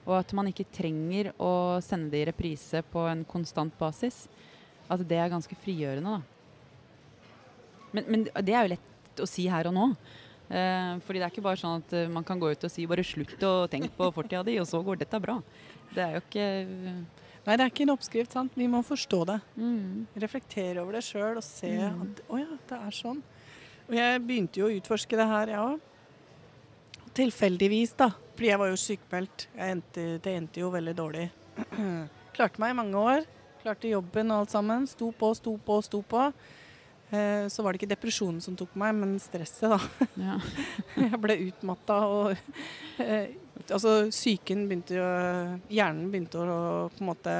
[0.02, 4.24] og at man ikke trenger å sende det i reprise på en konstant basis,
[4.90, 6.22] at det er ganske frigjørende, da.
[7.92, 9.88] Men, men det er jo lett å si her og nå.
[10.52, 12.84] Eh, fordi det er ikke bare sånn at eh, man kan gå ut og si
[12.88, 15.38] bare slutt å tenke på fortida di, og så går dette bra.
[15.92, 16.46] Det er jo ikke
[17.46, 18.52] Nei, det er ikke en oppskrift, sant.
[18.54, 19.40] Vi må forstå det.
[19.56, 20.06] mm.
[20.22, 22.02] Reflektere over det sjøl og se Mm.
[22.04, 23.22] at å ja, det er sånn.
[23.88, 25.64] Og jeg begynte jo å utforske det her, jeg ja.
[25.72, 25.80] òg.
[27.14, 28.10] Tilfeldigvis, da.
[28.36, 29.46] Fordi jeg var jo sykemeldt.
[29.58, 31.26] Endte, det endte jo veldig dårlig.
[32.36, 33.26] Klarte meg i mange år.
[33.62, 34.86] Klarte jobben og alt sammen.
[34.88, 36.28] Sto på, sto på, sto på.
[37.12, 40.06] Eh, så var det ikke depresjonen som tok meg, men stresset, da.
[40.16, 40.38] Ja.
[41.12, 42.32] Jeg ble utmatta og
[43.02, 43.34] eh,
[43.68, 45.04] Altså, psyken begynte jo
[45.70, 47.34] Hjernen begynte å på en måte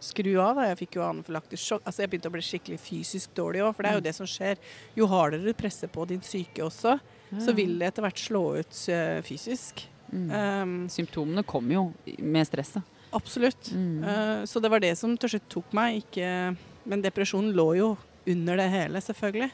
[0.00, 0.56] skru av.
[0.56, 0.64] Da.
[0.70, 1.82] Jeg fikk jo anafylaktisk sjokk.
[1.84, 4.06] Altså, jeg begynte å bli skikkelig fysisk dårlig òg, for det er jo Mm.
[4.08, 4.56] det som skjer.
[4.96, 6.96] Jo hardere du presser på din syke også,
[7.38, 9.84] så vil det etter hvert slå ut eh, fysisk.
[10.10, 10.30] mm.
[10.32, 11.84] Um, Symptomene kommer jo
[12.18, 12.82] med stresset.
[13.12, 13.70] absolutt.
[13.76, 14.02] Mm.
[14.02, 16.00] Uh, så det var det som til slutt tok meg.
[16.02, 17.90] Ikke, men depresjonen lå jo
[18.26, 19.50] under det hele, selvfølgelig.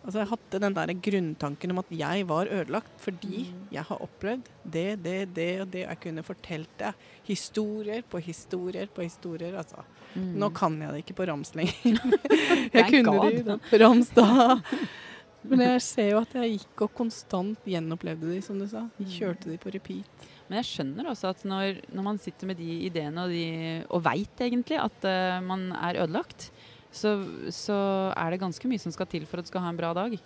[0.00, 3.66] Altså, jeg hadde den der grunntanken om at jeg var ødelagt fordi Mm.
[3.72, 5.80] jeg har opplevd det, det, det og det.
[5.84, 6.94] Jeg kunne fortalt det.
[7.24, 9.58] Historier på historier på historier.
[9.58, 9.84] Altså.
[10.14, 10.32] Mm.
[10.40, 11.74] Nå kan jeg det ikke på rams lenger.
[12.72, 13.30] jeg kunne God.
[13.30, 14.60] det jo på rams da.
[15.48, 18.86] Men jeg ser jo at jeg gikk og konstant gjenopplevde de, som du sa.
[18.98, 19.06] Mm.
[19.08, 20.26] Kjørte de på repeat.
[20.48, 24.02] Men jeg skjønner også at når, når man sitter med de ideene og, de, og
[24.04, 26.50] veit egentlig at uh, man er ødelagt,
[26.92, 27.14] så,
[27.54, 27.76] så
[28.16, 30.16] er det ganske mye som skal til for at du skal ha en bra dag.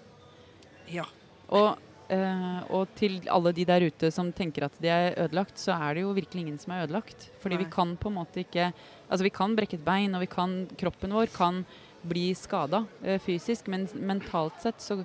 [0.90, 1.04] Ja.
[1.52, 1.78] Og,
[2.12, 5.96] eh, og til alle de der ute som tenker at de er ødelagt, så er
[5.96, 7.28] det jo virkelig ingen som er ødelagt.
[7.42, 7.64] Fordi Nei.
[7.64, 8.72] vi kan på en måte ikke
[9.04, 11.60] Altså vi kan brekke et bein, og vi kan, kroppen vår kan
[12.08, 14.96] bli skada eh, fysisk, men mentalt sett så,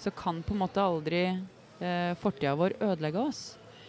[0.00, 3.42] så kan på en måte aldri eh, fortida vår ødelegge oss.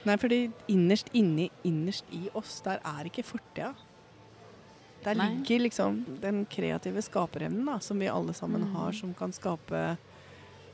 [0.06, 3.72] Nei, fordi innerst inni, innerst i oss, der er ikke fortida.
[5.06, 5.30] Der Nei.
[5.30, 8.76] ligger liksom den kreative skaperevnen da, som vi alle sammen Mm.
[8.76, 9.98] har, som kan skape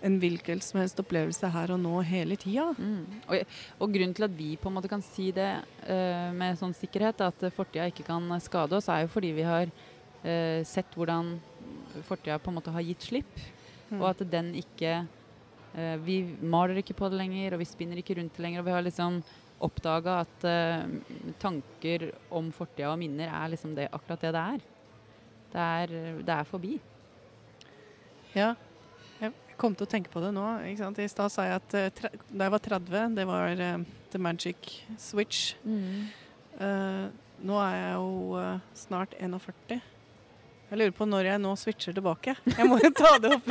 [0.02, 2.72] en hvilken som helst opplevelse her og nå hele tida.
[2.78, 3.22] Mm.
[3.28, 3.44] Og,
[3.80, 7.22] og grunnen til at vi på en måte kan si det uh, med sånn sikkerhet,
[7.22, 11.36] at fortida ikke kan skade oss, er jo fordi vi har uh, sett hvordan
[12.08, 13.44] fortida på en måte har gitt slipp.
[13.92, 14.00] Mm.
[14.00, 15.04] Og at den ikke
[15.76, 18.64] uh, Vi maler ikke på det lenger, og vi spinner ikke rundt det lenger.
[18.64, 19.22] Og vi har liksom
[19.62, 24.68] oppdaga at uh, tanker om fortida og minner er liksom det, akkurat det det er.
[25.52, 25.96] Det er,
[26.26, 26.76] det er forbi.
[28.34, 28.54] Ja.
[29.22, 30.46] Jeg kom til å tenke på det nå.
[30.66, 34.72] I stad sa jeg at uh, da jeg var 30, det var uh, the magic
[35.00, 35.56] switch.
[36.62, 37.06] Eh,
[37.42, 38.42] Nå er jeg jo
[38.78, 39.80] snart 41.
[40.72, 42.34] Jeg lurer på når jeg nå switcher tilbake.
[42.48, 43.48] Jeg må jo ta det opp.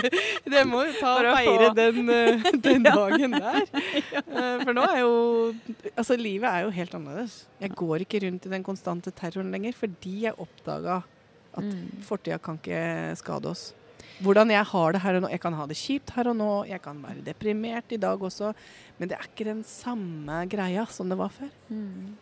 [0.48, 3.60] Jeg må jo ta og feire den, eh, den dagen der.
[4.30, 5.10] Eh, For nå er jo
[5.98, 7.34] Altså, livet er jo helt annerledes.
[7.60, 11.02] Jeg går ikke rundt i den konstante terroren lenger fordi jeg oppdaga
[11.50, 12.00] at Mm.
[12.06, 13.72] fortida kan ikke skade oss.
[14.22, 15.30] Hvordan jeg har det her og nå.
[15.32, 18.52] Jeg kan ha det kjipt her og nå, jeg kan være deprimert i dag også,
[19.00, 21.50] men det er ikke den samme greia som det var før.
[21.68, 22.14] Mm.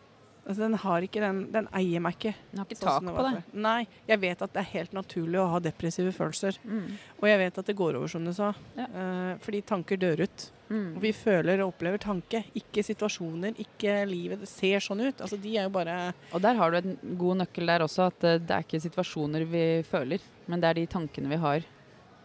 [0.48, 2.34] Altså, den den Den eier meg ikke.
[2.50, 3.42] Den har ikke sånn tak på det.
[3.52, 3.86] Nei.
[4.08, 6.56] Jeg vet at det er helt naturlig å ha depressive følelser.
[6.64, 6.94] Mm.
[7.20, 8.54] Og jeg vet at det går over, som du sa.
[8.78, 8.86] Ja.
[8.88, 10.46] Eh, fordi tanker dør ut.
[10.70, 10.96] Mm.
[10.96, 14.40] Og vi føler og opplever tanke, ikke situasjoner, ikke livet.
[14.40, 15.20] Det ser sånn ut.
[15.20, 18.24] Altså, de er jo bare Og der har du en god nøkkel der også, at
[18.24, 21.64] eh, det er ikke situasjoner vi føler, men det er de tankene vi har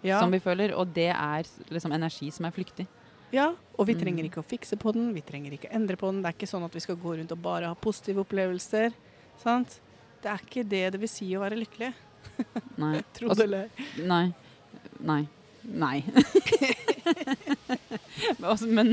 [0.04, 0.20] Ja.
[0.20, 2.88] som vi føler, og det er liksom energi som er flyktig.
[3.34, 3.48] Ja,
[3.80, 4.02] og vi Mm.
[4.04, 6.22] trenger ikke å fikse på den, vi trenger ikke å endre på den.
[6.22, 8.94] Det er ikke sånn at vi skal gå rundt og bare ha positive opplevelser.
[9.42, 9.80] Sant?
[10.22, 11.94] Det er ikke det det vil si å være lykkelig.
[12.78, 13.02] Nei.
[13.14, 13.70] Tro Altså- det eller
[14.08, 14.34] Nei.
[15.02, 15.28] Nei.
[15.66, 16.04] Nei.
[18.68, 18.88] Men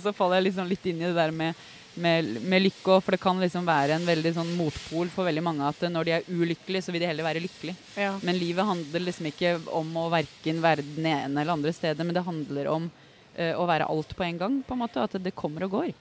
[0.00, 1.58] så faller jeg liksom litt inn i det der med,
[2.00, 5.44] med, med lykke òg, for det kan liksom være en veldig sånn motpol for veldig
[5.44, 7.76] mange at når de er ulykkelige, så vil de heller være lykkelige.
[8.00, 8.14] Ja.
[8.24, 12.16] Men livet handler liksom ikke om å verken være den ene eller andre stedet, men
[12.16, 12.84] det handler om
[13.56, 15.02] å være alt på en gang, på en måte.
[15.02, 15.92] At det kommer og går.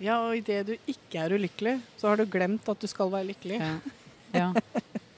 [0.00, 3.30] ja, og idet du ikke er ulykkelig, så har du glemt at du skal være
[3.32, 3.58] lykkelig.
[3.60, 3.72] Ja.
[4.40, 4.52] ja.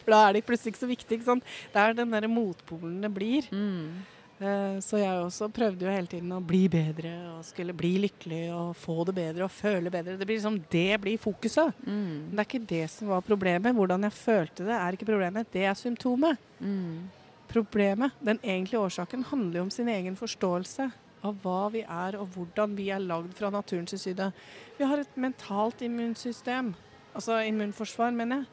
[0.05, 1.19] For da er det plutselig ikke så viktig.
[1.19, 1.45] ikke sant?
[1.73, 3.49] Det er den der motpolen det blir.
[3.53, 4.01] Mm.
[4.41, 8.47] Eh, Så jeg også prøvde jo hele tiden å bli bedre og skulle bli lykkelig
[8.57, 10.17] og få det bedre og føle bedre.
[10.17, 11.75] Det blir liksom det blir fokuset.
[11.85, 12.31] Men Mm.
[12.31, 13.75] det er ikke det som var problemet.
[13.77, 15.47] Hvordan jeg følte det, er ikke problemet.
[15.53, 16.39] Det er symptomet.
[16.59, 17.11] Mm.
[17.53, 20.91] Problemet, den egentlige årsaken, handler jo om sin egen forståelse
[21.25, 24.31] av hva vi er og hvordan vi er lagd fra naturens side.
[24.79, 26.73] Vi har et mentalt immunsystem.
[27.15, 28.47] Altså immunforsvar, mener jeg.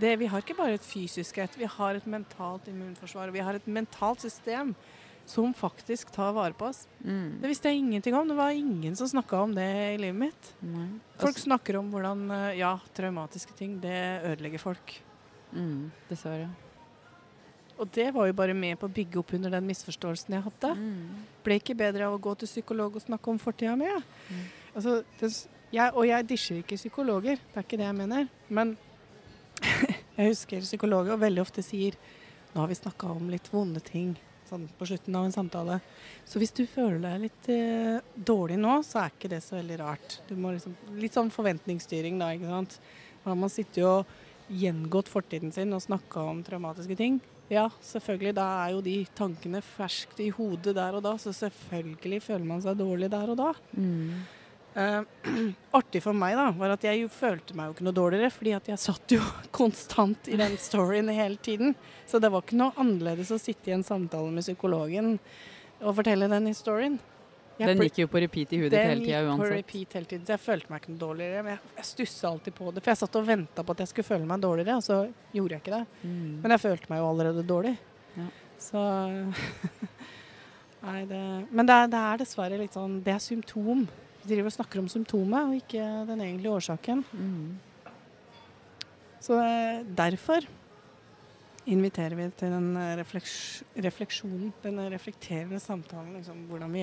[0.00, 3.30] Det, vi har ikke bare et fysisk et, vi har et mentalt immunforsvar.
[3.34, 4.74] Vi har et mentalt system
[5.28, 6.86] som faktisk tar vare på oss.
[7.04, 7.38] Mm.
[7.42, 8.26] Det visste jeg ingenting om.
[8.26, 10.50] Det var ingen som snakka om det i livet mitt.
[10.64, 10.88] Nei.
[11.20, 14.96] Folk Altså- snakker om hvordan eh, ja, traumatiske ting, det ødelegger folk.
[15.52, 15.92] Mm.
[16.08, 16.48] Dessverre.
[17.80, 20.72] Og det var jo bare med på å bygge opp under den misforståelsen jeg hadde.
[20.78, 21.22] Mm.
[21.44, 23.88] Ble ikke bedre av å gå til psykolog og snakke om fortida mi.
[23.88, 24.42] Mm.
[24.72, 24.98] Altså,
[25.92, 28.28] og jeg disjer ikke psykologer, det er ikke det jeg mener.
[28.52, 28.76] Men
[30.18, 31.96] jeg husker psykologer veldig ofte sier
[32.52, 34.12] nå har vi snakka om litt vonde ting
[34.52, 35.78] sånn på slutten av en samtale.
[36.28, 39.78] Så hvis du føler deg litt eh, dårlig nå, så er ikke det så veldig
[39.80, 40.18] rart.
[40.28, 42.78] Du må liksom, litt sånn forventningsstyring da, ikke sant.
[43.24, 44.10] Man sittet og
[44.52, 47.20] gjengått fortiden sin og snakka om traumatiske ting.
[47.52, 48.36] Ja, selvfølgelig.
[48.38, 52.62] Da er jo de tankene ferskt i hodet der og da, så selvfølgelig føler man
[52.64, 53.50] seg dårlig der og da.
[53.76, 54.22] Mm.
[54.72, 55.02] Uh,
[55.78, 58.54] artig for meg da, var at jeg jo følte meg jo ikke noe dårligere, fordi
[58.56, 59.20] at jeg satt jo
[59.60, 61.76] konstant i den storyen hele tiden.
[62.08, 65.18] Så det var ikke noe annerledes å sitte i en samtale med psykologen
[65.82, 66.96] og fortelle den historien.
[67.70, 70.10] Den gikk jo på repeat i huet ditt den hele tida gikk på repeat hele
[70.10, 71.42] tiden, så jeg følte meg ikke noe dårligere.
[71.46, 73.92] Men jeg, jeg stussa alltid på det, for jeg satt og venta på at jeg
[73.92, 74.98] skulle føle meg dårligere, og så
[75.36, 75.82] gjorde jeg ikke det.
[76.02, 76.30] Mm.
[76.44, 77.74] Men jeg følte meg jo allerede dårlig.
[78.18, 78.28] Ja.
[78.62, 78.86] Så
[80.82, 81.20] Nei, det
[81.54, 83.84] Men det er, det er dessverre litt sånn Det er symptom.
[84.22, 87.04] Vi driver og snakker om symptomet, og ikke den egentlige årsaken.
[87.12, 87.92] Mm.
[89.22, 90.46] Så eh, derfor
[91.66, 96.16] inviterer vi til den eh, refleks refleksjonen, den reflekterende samtalen.
[96.18, 96.82] Liksom, hvordan vi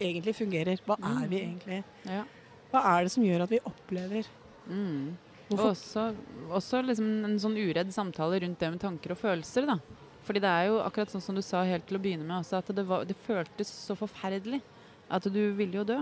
[0.00, 0.80] egentlig fungerer.
[0.86, 1.46] Hva er vi Mm.
[1.50, 1.84] egentlig?
[2.04, 2.24] Ja.
[2.72, 4.26] Hva er det som gjør at vi opplever
[4.68, 5.16] Mm.
[5.52, 6.08] Og også,
[6.50, 9.66] også liksom en sånn uredd samtale rundt det med tanker og følelser.
[9.66, 9.78] da.
[10.26, 12.58] Fordi det er jo akkurat sånn som du sa helt til å begynne med, også,
[12.58, 14.60] at det, var, det føltes så forferdelig.
[15.08, 16.00] At du ville jo dø.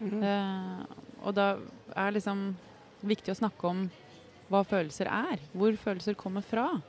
[0.00, 0.22] Mm -hmm.
[0.24, 0.84] uh,
[1.22, 1.56] og da
[1.94, 2.56] er liksom
[3.04, 3.90] viktig å snakke om
[4.50, 5.38] hva følelser er.
[5.54, 6.82] Hvor følelser kommer fra.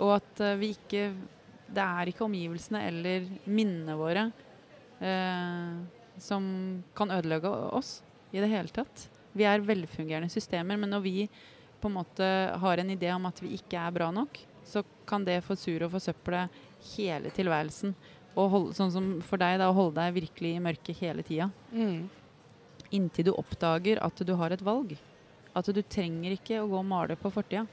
[0.00, 1.10] Og at eh, vi ikke
[1.70, 4.24] Det er ikke omgivelsene eller minnene våre
[4.98, 5.74] eh,
[6.20, 6.44] som
[6.98, 8.00] kan ødelegge oss
[8.34, 9.06] i det hele tatt.
[9.32, 11.14] Vi er velfungerende systemer, men når vi
[11.80, 12.26] på en måte
[12.60, 15.94] har en idé om at vi ikke er bra nok, så kan det forsure og
[15.94, 16.44] forsøple
[16.92, 17.94] hele tilværelsen.
[18.38, 21.48] Og holde, sånn som for deg, da, å holde deg virkelig i mørket hele tida.
[21.72, 22.10] Mm.
[22.98, 24.94] Inntil du oppdager at du har et valg.
[25.56, 27.64] At du trenger ikke å gå og male på fortida.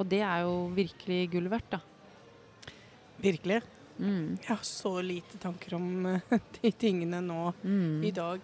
[0.00, 1.80] Og det er jo virkelig gull verdt, da.
[3.20, 3.60] Virkelig.
[4.00, 4.38] Mm.
[4.40, 7.98] Jeg har så lite tanker om eh, de tingene nå Mm.
[8.08, 8.40] i dag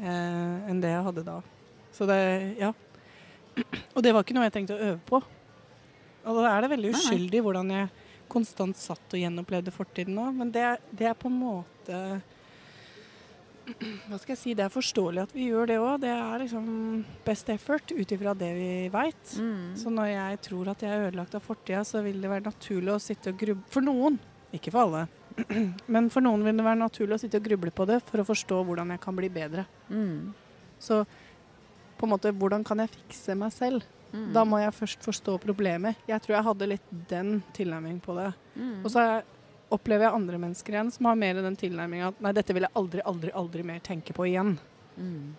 [0.00, 1.36] eh, enn det jeg hadde da.
[1.94, 2.18] Så det
[2.58, 2.72] Ja.
[3.94, 5.20] Og det var ikke noe jeg trengte å øve på.
[6.26, 7.88] Og da er det veldig uskyldig hvordan jeg
[8.30, 11.96] konstant satt og gjenopplevde fortiden nå, men det, det er på en måte
[14.08, 16.00] Hva skal jeg si, det er forståelig at vi gjør det òg.
[16.02, 16.66] Det er liksom
[17.26, 19.34] best effort ut ifra det vi veit.
[19.38, 19.76] Mm.
[19.78, 22.94] Så når jeg tror at jeg er ødelagt av fortida, så vil det være naturlig
[22.94, 24.18] å sitte og gruble For noen,
[24.56, 25.06] ikke for alle.
[25.94, 28.28] Men for noen vil det være naturlig å sitte og gruble på det for å
[28.28, 29.66] forstå hvordan jeg kan bli bedre.
[29.88, 30.32] Mm.
[30.80, 31.02] Så
[32.00, 33.84] på en måte, hvordan kan jeg fikse meg selv?
[34.10, 34.30] Mm.
[34.34, 35.98] Da må jeg først forstå problemet.
[36.08, 38.32] Jeg tror jeg hadde litt den tilnærmingen på det.
[38.56, 38.80] Mm.
[38.84, 39.24] Og så har jeg-
[39.70, 42.76] opplever jeg andre mennesker igjen som har mer den tilnærminga at nei, dette vil jeg
[42.78, 44.56] aldri, aldri, aldri mer tenke på igjen.
[44.96, 45.34] Mm.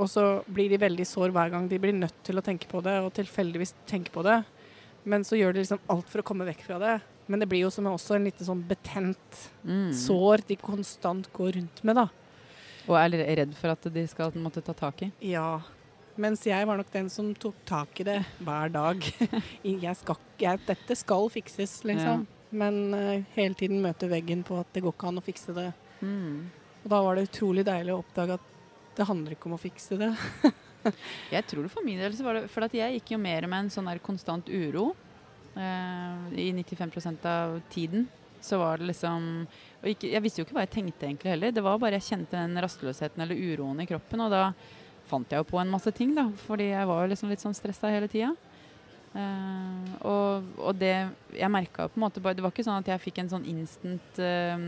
[0.00, 2.80] Og så blir de veldig sår hver gang de blir nødt til å tenke på
[2.84, 4.40] det, og tilfeldigvis tenke på det.
[5.04, 6.94] Men så gjør de liksom alt for å komme vekk fra det.
[7.30, 9.92] Men det blir jo som også en liten sånn betent Mm.
[9.92, 12.08] sår de konstant går rundt med, da.
[12.88, 15.12] Og er redd for at de skal måtte ta tak i.
[15.20, 15.60] Ja.
[16.16, 19.04] Mens jeg var nok den som tok tak i det hver dag.
[19.62, 22.26] jeg skal, jeg, dette skal fikses, liksom.
[22.50, 25.68] Men eh, hele tiden møter veggen på at det går ikke an å fikse det.
[26.00, 26.48] Mm.
[26.82, 28.48] Og da var det utrolig deilig å oppdage at
[28.96, 30.10] det handler ikke om å fikse det.
[31.34, 33.44] Jeg tror det for min del så var det For at jeg gikk jo mer
[33.44, 34.94] med en sånn der konstant uro.
[35.52, 38.06] Uh, I 95% av tiden
[38.40, 39.26] så var det liksom
[39.82, 41.52] og ikke, Jeg visste jo ikke hva jeg tenkte egentlig heller.
[41.52, 44.24] Det var bare jeg kjente den rastløsheten eller uroen i kroppen.
[44.24, 44.46] Og da
[45.10, 46.26] fant jeg jo på en masse ting, da.
[46.46, 48.32] Fordi jeg var jo liksom litt sånn stressa hele tida.
[49.10, 50.92] Eh, og, og det
[51.34, 53.48] Jeg merka på en måte bare Det var ikke sånn at jeg fikk en sånn
[53.50, 54.62] instant uh,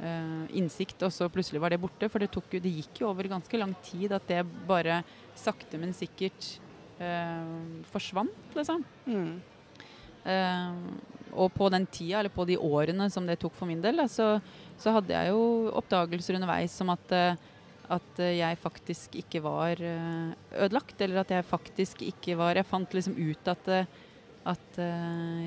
[0.00, 2.08] uh, innsikt, og så plutselig var det borte.
[2.08, 5.02] For det, tok det gikk jo over ganske lang tid at det bare
[5.38, 6.56] sakte, men sikkert
[7.88, 8.82] forsvant, liksom.
[9.08, 9.38] Mm.
[11.32, 14.04] Og på den tida, eller på de årene som det tok for min del, da,
[14.04, 14.34] så,
[14.76, 17.14] så hadde jeg jo oppdagelser underveis som at,
[17.90, 20.98] at eh, jeg faktisk ikke var eh, ødelagt.
[21.02, 23.86] Eller at jeg faktisk ikke var Jeg fant liksom ut at, eh,
[24.50, 24.80] at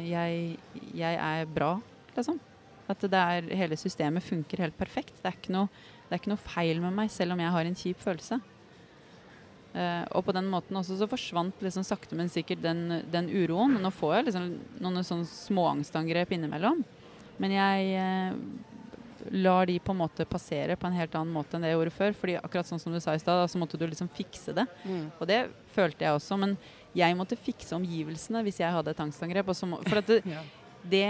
[0.05, 0.57] jeg,
[0.93, 1.75] jeg er bra,
[2.13, 2.39] liksom.
[2.91, 5.15] At er, hele systemet funker helt perfekt.
[5.21, 5.69] Det er, ikke noe,
[6.05, 8.37] det er ikke noe feil med meg, selv om jeg har en kjip følelse.
[9.73, 13.79] Uh, og på den måten også så forsvant liksom sakte, men sikkert den, den uroen.
[13.81, 14.51] Nå får jeg liksom
[14.83, 16.83] noen sånne småangstangrep innimellom.
[17.41, 18.35] Men jeg eh,
[19.31, 21.91] lar de på en måte passere på en helt annen måte enn det jeg gjorde
[21.97, 22.13] før.
[22.13, 24.65] fordi akkurat sånn som du sa i stad, så måtte du liksom fikse det.
[24.85, 25.11] Mm.
[25.19, 26.37] Og det følte jeg også.
[26.39, 26.57] Men
[26.95, 29.45] jeg måtte fikse omgivelsene hvis jeg hadde et angstangrep.
[29.67, 30.41] Må, for at det, Ja.
[30.83, 31.05] det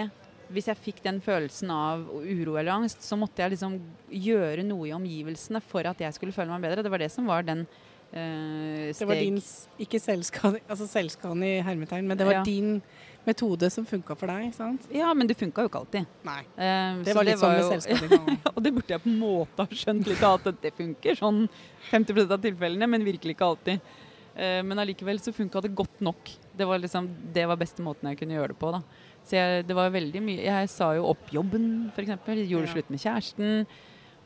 [0.53, 3.79] hvis jeg fikk den følelsen av uro eller angst, så måtte jeg liksom
[4.11, 6.83] gjøre noe i omgivelsene for at jeg skulle føle meg bedre.
[6.83, 7.65] Det var det som var den
[8.13, 8.99] steg.
[8.99, 9.39] Det var din,
[9.81, 12.43] ikke selvskade, altså selvskade i hermetegn, men det var Ja.
[12.45, 12.81] din
[13.25, 14.85] metode som funka for deg, sant?
[14.91, 16.07] Ja, men det funka jo ikke alltid.
[16.27, 16.39] Nei.
[16.57, 18.39] Eh, Det var litt sånn med selvskading.
[18.53, 21.15] Og det burde jeg på en måte ha skjønt litt av at det funker.
[21.19, 21.45] Sånn
[21.91, 23.93] 50% av tilfellene, men virkelig ikke alltid.
[24.33, 26.31] Uh, men allikevel så funka det godt nok.
[26.57, 28.71] Det var liksom, det var beste måten jeg kunne gjøre det på.
[28.73, 28.79] da.
[29.23, 32.09] Så jeg, det var veldig mye Jeg sa jo opp jobben, f.eks.
[32.49, 32.71] Gjorde Ja.
[32.73, 33.67] slutt med kjæresten.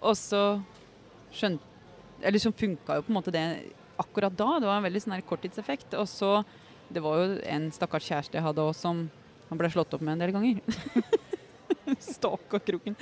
[0.01, 0.41] Og så
[1.35, 1.61] skjønte
[2.23, 3.43] Eller så funka jo på en måte det
[3.99, 4.47] akkurat da.
[4.61, 5.93] Det var en veldig sånn her korttidseffekt.
[5.99, 6.31] Og så
[6.89, 9.07] Det var jo en stakkars kjæreste jeg hadde òg som
[9.47, 10.61] han ble slått opp med en del ganger.
[12.11, 12.95] Stakkarkroken.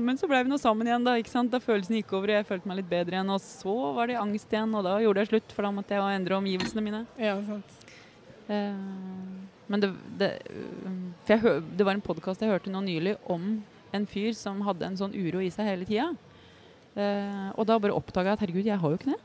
[0.00, 1.14] Men så ble vi nå sammen igjen, da.
[1.20, 1.52] ikke sant?
[1.52, 3.32] Da følelsen gikk over, og jeg følte meg litt bedre igjen.
[3.32, 6.18] Og så var det angst igjen, og da gjorde jeg slutt, for da måtte jeg
[6.18, 7.02] endre omgivelsene mine.
[7.20, 7.78] Ja, sant.
[8.48, 12.80] Uh, men det, det, øh, for jeg hø det var en podkast jeg hørte nå
[12.84, 13.62] nylig om
[13.94, 16.10] en fyr som hadde en sånn uro i seg hele tida.
[16.92, 19.20] Uh, og da bare oppdaga jeg at herregud, jeg har jo ikke det.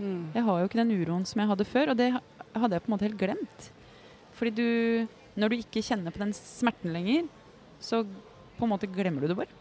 [0.00, 0.20] Mm.
[0.32, 2.12] Jeg har jo ikke den uroen som jeg hadde før, og det
[2.54, 3.70] hadde jeg på en måte helt glemt.
[4.38, 5.08] Fordi du
[5.38, 7.28] Når du ikke kjenner på den smerten lenger,
[7.80, 8.02] så
[8.58, 9.54] på en måte glemmer du det bare.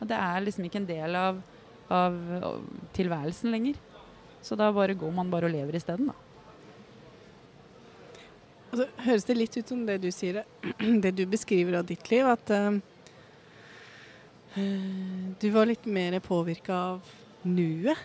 [0.00, 1.40] Og det er liksom ikke en del av,
[1.90, 2.62] av, av
[2.94, 3.80] tilværelsen lenger.
[4.42, 6.14] Så da bare går man bare og lever isteden, da.
[8.72, 10.44] Altså, høres det litt ut som det du sier,
[11.04, 12.78] det du beskriver av ditt liv, at eh,
[15.42, 17.12] du var litt mer påvirka av
[17.44, 17.98] nuet.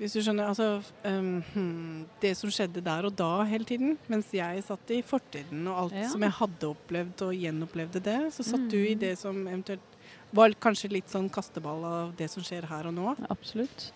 [0.00, 4.62] Hvis du skjønner, altså um, Det som skjedde der og da hele tiden, mens jeg
[4.64, 6.08] satt i fortiden og alt Ja.
[6.08, 9.00] som jeg hadde opplevd og gjenopplevde det, så satt du i Mm.
[9.02, 9.80] det som eventuelt
[10.32, 13.12] var kanskje litt sånn kasteball av det som skjer her og nå.
[13.28, 13.90] Absolutt.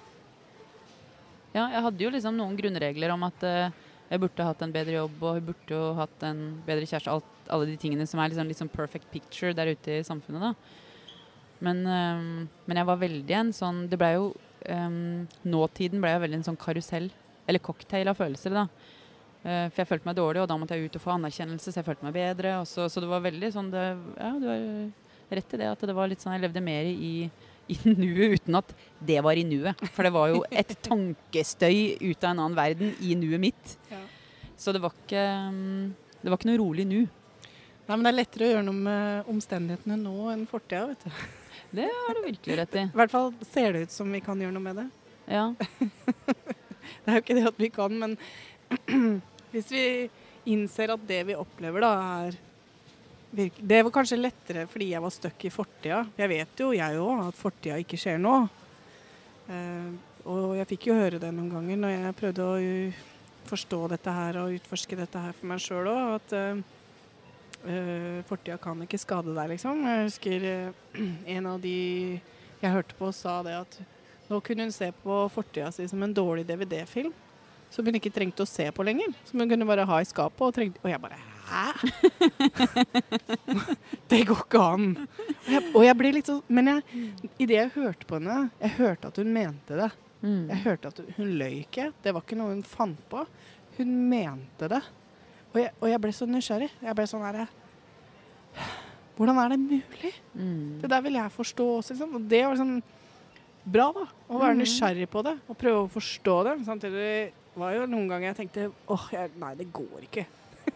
[1.55, 3.71] Ja, jeg hadde jo liksom noen grunnregler om at uh,
[4.11, 7.09] jeg burde hatt en bedre jobb, og jeg burde jo hatt en bedre kjæreste.
[7.15, 10.55] Alt, alle de tingene som er liksom, liksom perfect picture der ute i samfunnet, da.
[11.65, 14.35] Men, um, men jeg var veldig en sånn Det blei jo
[14.71, 14.99] eh,
[15.45, 17.09] Nåtiden ble veldig en sånn karusell,
[17.47, 18.67] eller cocktail av følelser, da.
[19.45, 21.81] Eh, for jeg følte meg dårlig, og da måtte jeg ut og få anerkjennelse, så
[21.81, 22.59] jeg følte meg bedre.
[22.69, 24.63] Så, så det var veldig sånn det, Ja, du har
[25.35, 27.17] rett i det, at det var litt sånn Jeg levde mer i
[27.65, 29.85] i nuet uten at det var i nuet.
[29.95, 33.77] For det var jo et tankestøy ut av en annen verden i nuet mitt.
[33.93, 34.03] Ja.
[34.57, 35.25] Så det var ikke
[36.21, 37.01] Det var ikke noe rolig nu.
[37.85, 41.11] Nei, men det er lettere å gjøre noe med omstendighetene nå enn fortida, vet du.
[41.75, 42.85] Det har du virkelig rett i.
[42.87, 44.89] I hvert fall ser det ut som vi kan gjøre noe med det.
[45.31, 45.49] Ja.
[47.05, 48.15] Det er jo ikke det at vi kan, men
[49.53, 49.85] hvis vi
[50.53, 51.93] innser at det vi opplever, da,
[52.29, 52.37] er
[53.35, 56.03] Det var kanskje lettere fordi jeg var stuck i fortida.
[56.17, 58.35] Jeg vet jo, jeg òg, at fortida ikke skjer nå.
[59.49, 59.91] Eh,
[60.31, 62.55] og jeg fikk jo høre det noen ganger når jeg prøvde å
[63.49, 66.37] forstå dette her og utforske dette her for meg sjøl òg, at
[67.67, 69.83] eh, fortida kan ikke skade deg, liksom.
[69.89, 71.03] Jeg husker uh,
[71.37, 71.77] en av de
[72.65, 73.79] jeg hørte på, sa det at
[74.31, 77.13] nå kunne hun se på fortida si som en dårlig DVD-film.
[77.75, 79.13] Som hun ikke trengte å se på lenger.
[79.27, 80.41] Som hun kunne bare ha i skapet.
[80.47, 81.65] Og, trengte, og jeg bare Hæ?
[84.11, 84.87] det går ikke an.
[85.03, 87.03] Og jeg, og jeg ble litt sånn Men jeg,
[87.43, 89.91] det jeg hørte på henne, jeg hørte at hun mente det.
[90.23, 90.45] Mm.
[90.55, 91.91] Jeg hørte at hun løy ikke.
[92.01, 93.27] Det var ikke noe hun fant på.
[93.77, 94.81] Hun mente det.
[95.55, 96.71] Og jeg, og jeg ble så nysgjerrig.
[96.83, 97.47] Jeg ble sånn herre
[99.15, 100.11] Hvordan er det mulig?
[100.35, 100.81] Mm.
[100.83, 101.95] Det der vil jeg forstå også.
[101.95, 102.15] Liksom.
[102.19, 102.83] Og det var liksom
[103.65, 104.07] bra, da.
[104.29, 104.63] Å være Mhm.
[104.65, 106.55] nysgjerrig på det og prøve å forstå det.
[106.67, 110.27] Samtidig var jo noen ganger jeg tenkte åh, jeg, nei, det går ikke.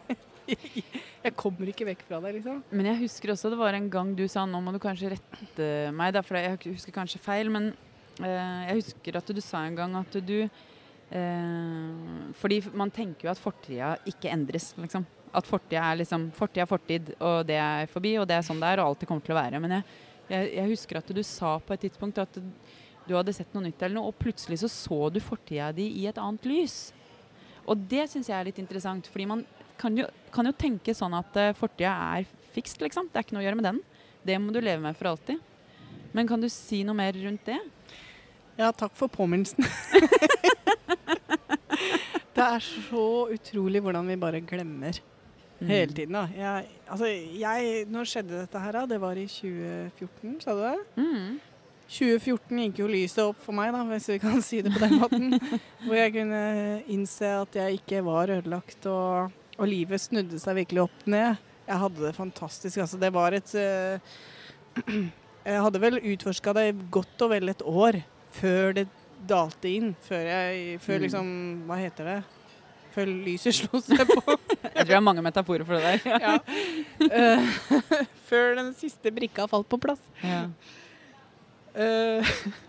[1.25, 2.63] jeg kommer ikke vekk fra det, liksom.
[2.71, 5.93] Men jeg husker også det var en gang du sa nå må du kanskje rette
[5.93, 7.51] meg, da, for jeg husker kanskje feil.
[7.51, 7.73] Men
[8.23, 10.49] uh, jeg husker at du sa en gang at du
[11.11, 15.07] eh, Fordi man tenker jo at fortida ikke endres, liksom.
[15.37, 18.61] At fortida er liksom Fortida er fortid, og det er forbi, og det er sånn
[18.63, 19.63] det er, og alltid kommer til å være.
[19.65, 19.97] Men jeg,
[20.29, 22.41] jeg, jeg husker at du sa på et tidspunkt at
[23.09, 26.09] du hadde sett noe nytt, eller noe, og plutselig så så du fortida di i
[26.11, 26.91] et annet lys.
[27.69, 29.45] Og det syns jeg er litt interessant, fordi man
[29.79, 33.09] kan jo, kan jo tenke sånn at uh, fortida er fikst, liksom.
[33.09, 33.81] Det er ikke noe å gjøre med den.
[34.27, 35.41] Det må du leve med for alltid.
[36.17, 37.59] Men kan du si noe mer rundt det?
[38.59, 39.65] Ja, takk for påminnelsen.
[42.37, 43.05] det er så
[43.35, 45.01] utrolig hvordan vi bare glemmer
[45.59, 45.67] Mm.
[45.67, 46.13] hele tiden.
[46.15, 46.29] da.
[46.37, 48.73] Jeg, altså, jeg, når skjedde dette her?
[48.77, 48.85] da?
[48.87, 50.79] Det var i 2014, sa du det?
[50.95, 51.41] Mm.
[51.89, 54.95] 2014 gikk jo lyset opp for meg, da, hvis vi kan si det på den
[55.01, 55.35] måten.
[55.87, 56.43] hvor jeg kunne
[56.87, 61.37] innse at jeg ikke var ødelagt, og, og livet snudde seg virkelig opp ned.
[61.67, 62.79] Jeg hadde det fantastisk.
[62.79, 63.99] Altså, det var et uh,
[65.49, 67.99] Jeg hadde vel utforska det godt og vel et år
[68.37, 68.87] før det
[69.29, 69.95] dalte inn.
[70.09, 71.03] Før jeg Før Mm.
[71.07, 71.27] liksom
[71.67, 72.19] Hva heter det?
[72.95, 74.39] Før lyset slo seg på.
[74.79, 75.99] Jeg tror det er mange metaforer for det der.
[76.25, 76.39] ja.
[77.39, 77.43] uh,
[78.29, 80.01] før den siste brikka falt på plass.
[80.23, 80.47] Ja.
[81.75, 82.25] Uh,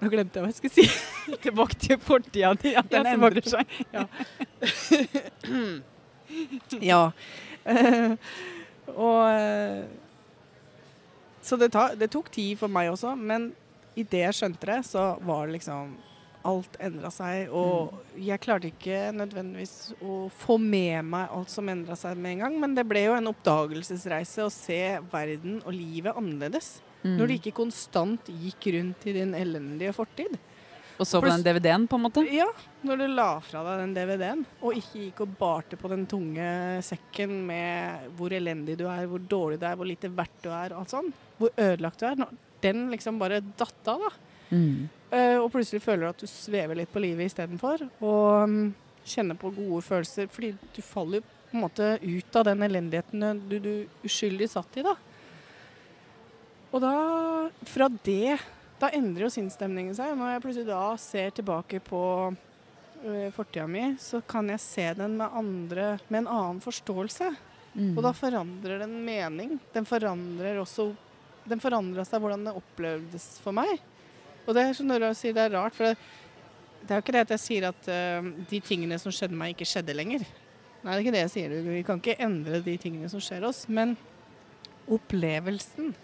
[0.00, 1.36] Nå glemte jeg hva jeg skulle si.
[1.42, 3.64] Tilbake til fortida di, at den endrer seg.
[6.82, 7.10] Ja.
[7.64, 8.12] Eh,
[8.94, 9.84] og eh,
[11.44, 13.52] Så det, ta, det tok tid for meg også, men
[13.94, 15.94] idet jeg skjønte det, så var det liksom
[16.44, 21.96] Alt endra seg, og jeg klarte ikke nødvendigvis å få med meg alt som endra
[21.96, 26.12] seg med en gang, men det ble jo en oppdagelsesreise å se verden og livet
[26.12, 26.82] annerledes.
[27.00, 27.14] Mm.
[27.16, 30.36] Når du ikke konstant gikk rundt i din elendige fortid.
[30.94, 32.22] Og så på den DVD-en, på en måte?
[32.30, 32.46] Ja,
[32.86, 36.46] når du la fra deg den DVD-en, og ikke gikk og barte på den tunge
[36.86, 40.74] sekken med hvor elendig du er, hvor dårlig du er, hvor lite verdt du er,
[40.74, 42.20] og alt sånn, hvor ødelagt du er,
[42.64, 44.12] den liksom bare datt av, da.
[44.54, 44.88] Mm.
[45.14, 48.58] Uh, og plutselig føler du at du svever litt på livet istedenfor, og um,
[49.06, 53.42] kjenner på gode følelser, fordi du faller jo på en måte ut av den elendigheten
[53.46, 53.74] du, du
[54.06, 54.96] uskyldig satt i, da.
[56.74, 56.94] Og da,
[57.70, 58.40] fra det,
[58.82, 60.16] da endrer jo sinnsstemningen seg.
[60.18, 62.00] Når jeg plutselig da ser tilbake på
[62.34, 67.30] uh, fortida mi, så kan jeg se den med, andre, med en annen forståelse.
[67.74, 67.92] Mm.
[67.94, 69.54] Og da forandrer den mening.
[69.74, 70.90] Den forandrer også
[71.48, 73.82] Den forandra seg hvordan det opplevdes for meg.
[74.44, 75.98] Og det er som når du sier det er rart, for det,
[76.84, 79.54] det er jo ikke det at jeg sier at uh, de tingene som skjedde meg,
[79.54, 80.24] ikke skjedde lenger.
[80.84, 81.54] Nei, det er ikke det jeg sier.
[81.64, 83.64] Vi kan ikke endre de tingene som skjer oss.
[83.72, 83.96] Men
[84.92, 85.94] opplevelsen,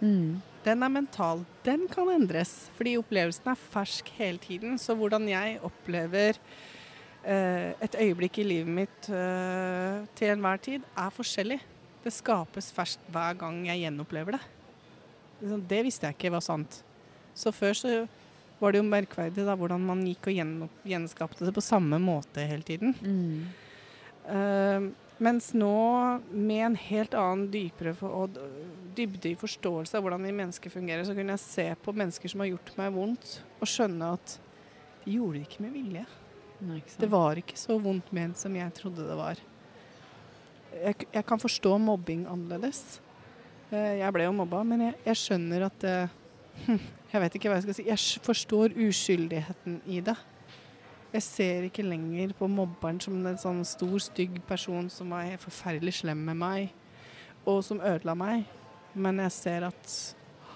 [0.00, 0.40] Mm.
[0.64, 1.44] den er mental.
[1.62, 2.70] Den kan endres.
[2.78, 4.78] Fordi opplevelsen er fersk hele tiden.
[4.78, 11.12] Så hvordan jeg opplever uh, et øyeblikk i livet mitt uh, til enhver tid, er
[11.12, 11.60] forskjellig.
[12.00, 14.40] Det skapes ferskt hver gang jeg gjenopplever det.
[15.40, 16.82] Liksom, Det visste jeg ikke var sant.
[17.34, 17.94] Så før så
[18.60, 22.66] var det jo merkverdig da, hvordan man gikk og gjenskapte det på samme måte hele
[22.66, 22.92] tiden.
[23.00, 23.46] Mm.
[24.28, 25.72] Uh, mens nå,
[26.32, 28.36] med en helt annen dypere for, og
[28.96, 32.44] dybde i forståelse av hvordan vi mennesker fungerer, så kunne jeg se på mennesker som
[32.44, 34.36] har gjort meg vondt, og skjønne at
[35.04, 36.06] de gjorde det ikke med vilje.
[36.60, 36.96] Nei, ikke.
[37.00, 39.40] Det var ikke så vondt ment som jeg trodde det var.
[40.70, 43.00] Jeg, jeg kan forstå mobbing annerledes.
[43.70, 46.12] Eh, Jeg ble jo mobba, men jeg, jeg skjønner at eh,
[46.66, 46.80] hm,
[47.12, 47.86] Jeg vet ikke hva jeg skal si.
[47.88, 50.16] Jeg forstår uskyldigheten i det.
[51.10, 55.96] Jeg ser ikke lenger på mobberen som en sånn stor, stygg person som var forferdelig
[56.04, 56.68] slem med meg,
[57.42, 58.44] og som ødela meg.
[58.94, 59.90] men jeg ser at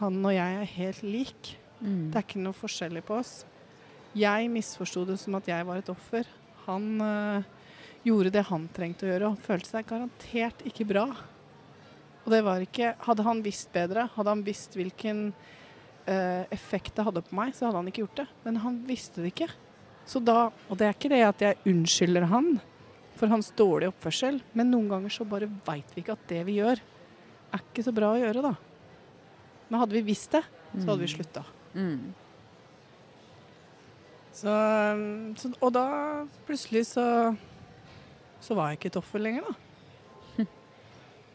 [0.01, 1.51] han og jeg er helt lik.
[1.81, 2.11] Mm.
[2.11, 3.45] Det er ikke noe forskjellig på oss.
[4.15, 6.27] Jeg misforsto det som at jeg var et offer.
[6.67, 7.43] Han øh,
[8.07, 11.07] gjorde det han trengte å gjøre, og følte seg garantert ikke bra.
[12.25, 15.27] Og det var ikke Hadde han visst bedre, hadde han visst hvilken
[16.09, 18.29] øh, effekt det hadde på meg, så hadde han ikke gjort det.
[18.47, 19.51] Men han visste det ikke.
[20.09, 22.57] Så da Og det er ikke det at jeg unnskylder han
[23.15, 26.59] for hans dårlige oppførsel, men noen ganger så bare veit vi ikke at det vi
[26.59, 26.81] gjør,
[27.55, 28.51] er ikke så bra å gjøre, da.
[29.69, 31.45] Men hadde vi visst det, så hadde vi slutta.
[31.79, 32.09] Mm.
[34.35, 35.87] Så, um, så, og da
[36.49, 37.07] plutselig så
[38.45, 40.45] så var jeg ikke et offer lenger, da.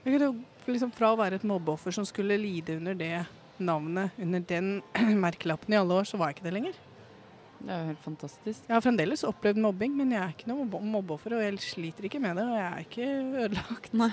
[0.05, 0.27] Jeg kunne,
[0.73, 3.25] liksom Fra å være et mobbeoffer som skulle lide under det
[3.59, 4.79] navnet, under den
[5.25, 6.79] merkelappen i alle år, så var jeg ikke det lenger.
[7.59, 8.67] Det er jo helt fantastisk.
[8.69, 12.21] Jeg har fremdeles opplevd mobbing, men jeg er ikke noe mobbeoffer, og jeg sliter ikke
[12.23, 13.07] med det, og jeg er ikke
[13.43, 13.95] ødelagt.
[13.99, 14.11] Nei.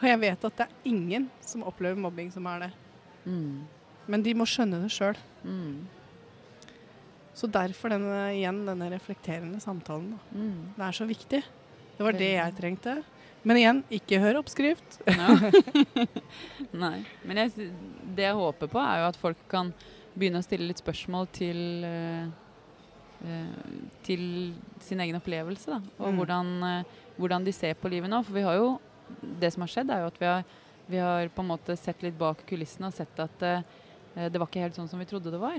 [0.00, 2.70] Og jeg vet at det er ingen som opplever mobbing som er det.
[3.22, 3.62] Mm.
[4.10, 5.18] Men de må skjønne det sjøl.
[5.46, 5.84] Mm.
[7.38, 10.16] Så derfor denne, igjen denne reflekterende samtalen.
[10.34, 10.74] Mm.
[10.74, 11.42] Det er så viktig.
[11.96, 12.96] Det var det jeg trengte.
[13.44, 15.00] Men igjen, ikke hør oppskrift.
[16.84, 16.98] Nei.
[17.26, 17.70] Men jeg,
[18.16, 19.72] det jeg håper på, er jo at folk kan
[20.14, 22.26] begynne å stille litt spørsmål til eh,
[23.26, 23.74] eh,
[24.06, 24.22] til
[24.84, 25.80] sin egen opplevelse, da.
[25.98, 26.18] Og Mm.
[26.20, 26.84] hvordan, eh,
[27.18, 28.22] hvordan de ser på livet nå.
[28.24, 28.78] For vi har jo
[29.40, 30.44] Det som har skjedd, er jo at vi har,
[30.88, 34.62] vi har på en måte sett litt bak kulissene og sett at det var ikke
[34.62, 35.58] helt sånn som vi trodde det var.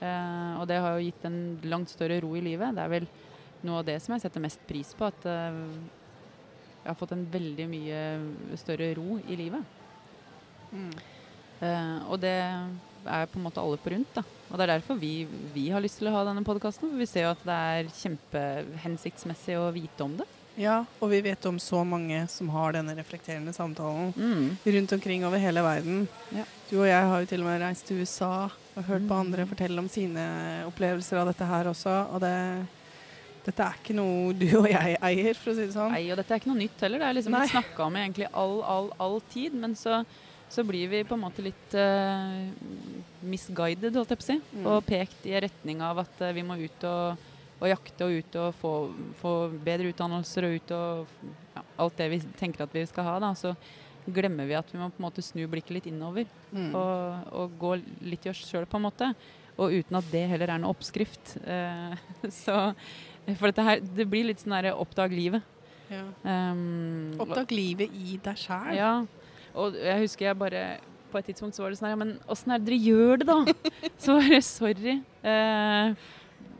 [0.00, 2.72] Uh, og det har jo gitt en langt større ro i livet.
[2.74, 3.06] Det er vel
[3.66, 5.04] noe av det som jeg setter mest pris på.
[5.10, 5.52] At eh,
[6.84, 9.62] jeg har fått en veldig mye større ro i livet.
[11.60, 12.34] Eh, og det
[13.08, 14.10] er på en måte alle forunt.
[14.14, 14.22] da.
[14.50, 16.90] Og det er derfor vi, vi har lyst til å ha denne podkasten.
[16.92, 20.26] For vi ser jo at det er kjempehensiktsmessig å vite om det.
[20.58, 24.56] Ja, og vi vet om så mange som har denne reflekterende samtalen Mm.
[24.66, 26.08] rundt omkring over hele verden.
[26.34, 26.42] Ja.
[26.70, 29.20] Du og jeg har jo til og med reist til USA og hørt på Mm.
[29.20, 32.12] andre fortelle om sine opplevelser av dette her også.
[32.12, 32.66] Og det,
[33.48, 35.92] dette er ikke noe du og jeg eier, for å si det sånn.
[35.94, 37.00] Nei, og dette er ikke noe nytt heller.
[37.00, 37.46] Det er liksom Nei.
[37.48, 39.56] snakka om egentlig all, all, all tid.
[39.56, 40.02] Men så,
[40.52, 42.44] så blir vi på en måte litt uh,
[43.24, 44.38] misguided, holdt jeg på å si.
[44.52, 44.68] Mm.
[44.68, 47.24] Og pekt i retning av at uh, vi må ut og,
[47.56, 48.74] og jakte og ut og få,
[49.22, 51.18] få bedre utdannelser og ut og
[51.56, 53.18] ja, alt det vi tenker at vi skal ha.
[53.24, 53.56] da, Så
[54.04, 56.28] glemmer vi at vi må på en måte snu blikket litt innover.
[56.52, 56.70] Mm.
[56.76, 57.76] Og, og gå
[58.12, 59.14] litt i oss sjøl, på en måte.
[59.58, 61.34] Og uten at det heller er noe oppskrift.
[61.42, 61.94] Eh,
[62.44, 62.58] så
[63.36, 65.42] For dette her, det blir litt sånn derre oppdag livet.
[65.90, 66.02] Ja.
[66.24, 68.74] Um, Oppdag livet i deg sjæl.
[68.76, 68.92] Ja.
[69.58, 70.62] Og jeg husker jeg bare
[71.08, 73.26] På et tidspunkt så var det sånn her men åssen er det dere gjør det,
[73.30, 73.38] da?
[74.04, 74.98] Så bare sorry.
[75.24, 75.94] Uh,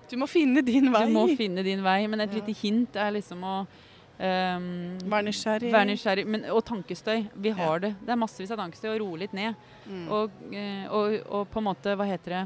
[0.08, 1.02] Du må finne din vei.
[1.04, 2.06] du må finne din vei.
[2.08, 2.40] Men et Ja.
[2.40, 5.70] lite hint er liksom å um, Vær nysgjerrig.
[5.72, 6.24] Være nysgjerrig.
[6.26, 7.26] Men, og tankestøy.
[7.36, 7.78] Vi har Ja.
[7.78, 7.94] det.
[8.06, 8.88] Det er massevis av tankestøy.
[8.94, 9.54] Og roe litt ned.
[9.86, 10.08] Mm.
[10.10, 12.42] Og, eh, og, og på en måte, hva heter det,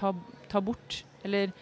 [0.00, 0.14] ta,
[0.48, 1.02] ta bort.
[1.22, 1.52] Eller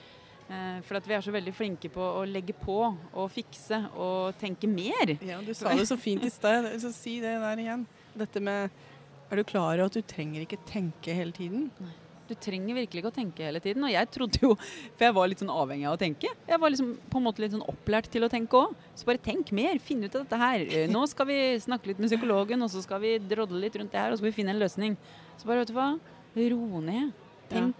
[0.87, 4.69] For at vi er så veldig flinke på å legge på og fikse og tenke
[4.71, 5.17] mer.
[5.27, 6.69] Ja, du sa det så fint i sted.
[6.83, 7.87] Så si det der igjen.
[8.17, 8.71] Dette med
[9.27, 11.71] Er du klar over at du trenger ikke tenke hele tiden?
[12.27, 13.85] Du trenger virkelig ikke å tenke hele tiden.
[13.87, 16.31] Og jeg trodde jo For jeg var litt sånn avhengig av å tenke.
[16.47, 18.75] Jeg var liksom på en måte litt sånn opplært til å tenke òg.
[18.99, 19.79] Så bare tenk mer.
[19.83, 20.67] Finn ut av dette her.
[20.67, 23.95] Eh, Nå skal vi snakke litt med psykologen, og så skal vi drodle litt rundt
[23.95, 24.97] det her, og så skal vi finne en løsning.
[25.39, 25.89] Så bare, vet du hva.
[26.37, 27.15] Ro ned.
[27.51, 27.79] Tenk,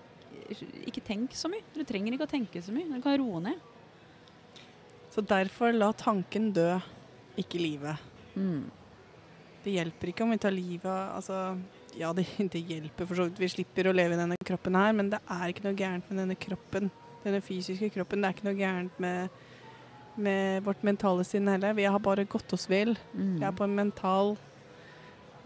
[0.87, 1.65] Ikke tenk så mye.
[1.75, 2.89] Du trenger ikke å tenke så mye.
[2.91, 3.59] Du kan roe ned.
[5.13, 6.75] Så derfor la tanken dø,
[7.41, 8.03] ikke livet.
[8.37, 8.67] Mm.
[9.65, 11.39] Det hjelper ikke om vi tar livet av altså,
[11.97, 13.41] Ja, det, det hjelper for så vidt.
[13.41, 16.21] Vi slipper å leve i denne kroppen her, men det er ikke noe gærent med
[16.23, 16.91] denne kroppen.
[17.25, 18.21] Denne fysiske kroppen.
[18.23, 19.41] Det er ikke noe gærent med,
[20.21, 21.75] med vårt mentale sinn heller.
[21.75, 22.93] Vi har bare gått oss vill.
[23.17, 23.33] Mm.
[23.41, 24.37] Vi er på en mental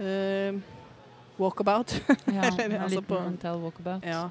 [0.03, 0.61] uh,
[1.40, 1.94] walkabout.
[2.26, 4.05] Ja, en altså liten på- mental walkabout.
[4.11, 4.26] ja.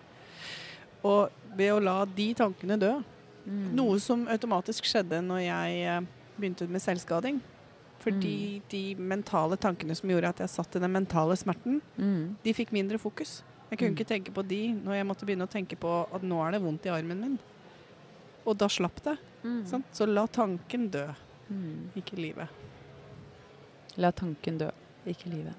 [1.04, 3.02] Og ved å la de tankene dø,
[3.50, 3.74] Mm.
[3.74, 6.02] Noe som automatisk skjedde når jeg eh,
[6.38, 7.40] begynte med selvskading.
[8.00, 12.36] Fordi de mentale tankene som gjorde at jeg satt i den mentale smerten, Mm.
[12.44, 13.42] de fikk mindre fokus.
[13.72, 13.98] Jeg kunne Mm.
[13.98, 16.62] ikke tenke på de når jeg måtte begynne å tenke på at nå er det
[16.62, 17.40] vondt i armen min.
[18.46, 19.18] Og da slapp det.
[19.44, 19.66] Mm.
[19.66, 19.86] Sant?
[19.94, 21.08] Så la tanken dø,
[21.50, 21.90] Mm.
[21.96, 22.48] ikke livet.
[23.98, 24.70] La tanken dø,
[25.08, 25.56] ikke livet.